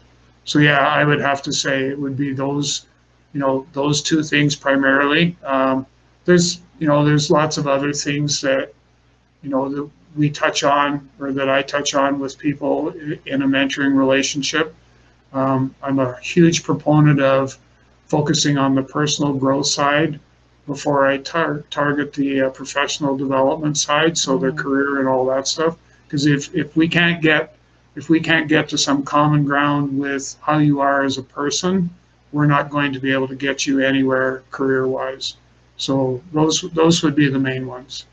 [0.45, 2.87] So yeah, I would have to say it would be those,
[3.33, 5.37] you know, those two things primarily.
[5.45, 5.87] Um,
[6.25, 8.73] there's, you know, there's lots of other things that,
[9.43, 13.47] you know, that we touch on or that I touch on with people in a
[13.47, 14.75] mentoring relationship.
[15.33, 17.59] Um, I'm a huge proponent of
[18.07, 20.21] focusing on the personal growth side
[20.67, 24.43] before I tar- target the uh, professional development side, so mm-hmm.
[24.43, 25.77] their career and all that stuff.
[26.07, 27.57] Because if, if we can't get
[27.97, 31.89] if we can't get to some common ground with how you are as a person,
[32.31, 35.37] we're not going to be able to get you anywhere career wise.
[35.79, 38.05] So those those would be the main ones.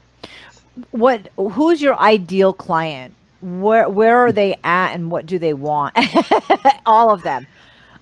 [0.92, 3.14] What who's your ideal client?
[3.42, 5.98] Where where are they at and what do they want?
[6.86, 7.46] All of them.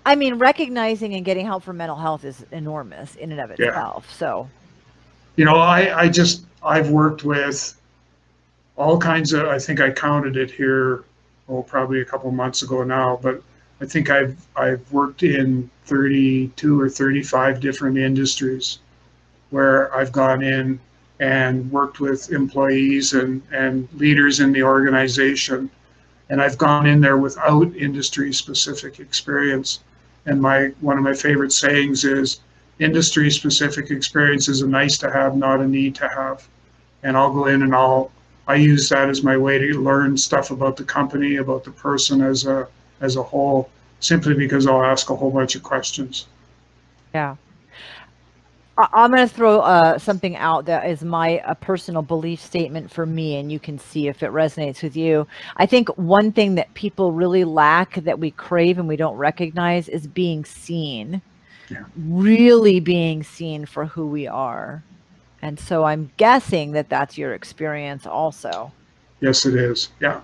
[0.05, 4.05] I mean, recognizing and getting help for mental health is enormous in and of itself.
[4.07, 4.15] Yeah.
[4.15, 4.49] So,
[5.35, 7.75] you know, I I just I've worked with
[8.81, 9.47] all kinds of.
[9.47, 11.03] I think I counted it here.
[11.47, 13.43] Oh, probably a couple months ago now, but
[13.79, 18.79] I think I've I've worked in 32 or 35 different industries
[19.51, 20.79] where I've gone in
[21.19, 25.69] and worked with employees and, and leaders in the organization.
[26.29, 29.81] And I've gone in there without industry specific experience.
[30.25, 32.39] And my one of my favorite sayings is
[32.79, 36.47] industry specific experience is a nice to have, not a need to have.
[37.03, 38.11] And I'll go in and I'll
[38.51, 42.21] I use that as my way to learn stuff about the company, about the person
[42.21, 42.67] as a
[42.99, 43.69] as a whole,
[44.01, 46.27] simply because I'll ask a whole bunch of questions.
[47.15, 47.37] Yeah.
[48.77, 53.05] I'm going to throw uh, something out that is my a personal belief statement for
[53.05, 55.27] me, and you can see if it resonates with you.
[55.55, 59.87] I think one thing that people really lack that we crave and we don't recognize
[59.87, 61.21] is being seen,
[61.69, 61.85] yeah.
[61.95, 64.83] really being seen for who we are.
[65.41, 68.71] And so I'm guessing that that's your experience also.
[69.21, 69.89] Yes, it is.
[69.99, 70.21] Yeah.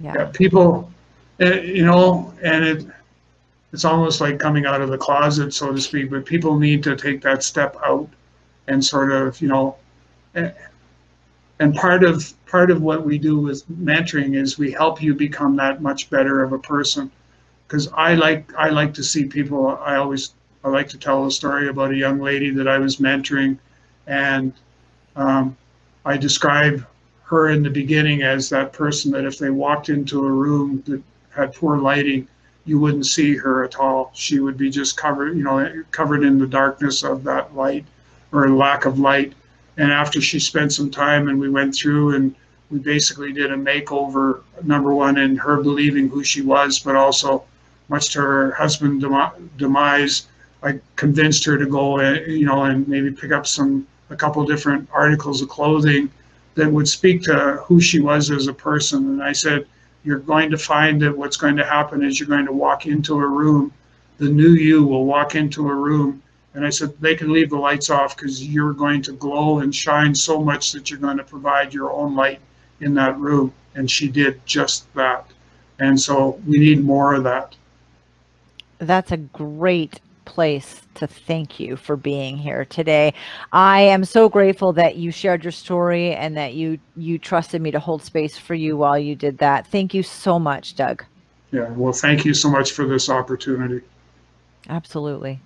[0.00, 0.14] Yeah.
[0.16, 0.90] yeah people,
[1.40, 2.86] uh, you know, and it
[3.72, 6.10] it's almost like coming out of the closet, so to speak.
[6.10, 8.08] But people need to take that step out
[8.66, 9.76] and sort of, you know,
[10.34, 15.56] and part of part of what we do with mentoring is we help you become
[15.56, 17.10] that much better of a person.
[17.66, 19.78] Because I like I like to see people.
[19.82, 20.34] I always
[20.64, 23.58] I like to tell a story about a young lady that I was mentoring,
[24.06, 24.52] and
[25.16, 25.56] um,
[26.04, 26.86] I describe
[27.24, 31.02] her in the beginning as that person that if they walked into a room that
[31.30, 32.28] had poor lighting,
[32.64, 34.10] you wouldn't see her at all.
[34.14, 37.84] She would be just covered, you know, covered in the darkness of that light
[38.32, 39.32] or lack of light.
[39.76, 42.34] And after she spent some time and we went through and
[42.70, 47.44] we basically did a makeover, number one, in her believing who she was, but also
[47.88, 49.04] much to her husband
[49.56, 50.26] demise,
[50.62, 54.44] I convinced her to go, uh, you know, and maybe pick up some, a couple
[54.44, 56.10] different articles of clothing
[56.54, 59.08] that would speak to who she was as a person.
[59.08, 59.66] And I said,
[60.04, 63.14] you're going to find that what's going to happen is you're going to walk into
[63.14, 63.72] a room.
[64.18, 66.22] The new you will walk into a room.
[66.54, 69.74] And I said, they can leave the lights off because you're going to glow and
[69.74, 72.40] shine so much that you're going to provide your own light
[72.80, 73.52] in that room.
[73.74, 75.26] And she did just that.
[75.78, 77.56] And so we need more of that.
[78.78, 83.14] That's a great place to thank you for being here today.
[83.52, 87.70] I am so grateful that you shared your story and that you you trusted me
[87.70, 89.66] to hold space for you while you did that.
[89.66, 91.04] Thank you so much, Doug.
[91.50, 93.82] Yeah, well, thank you so much for this opportunity.
[94.68, 95.40] Absolutely.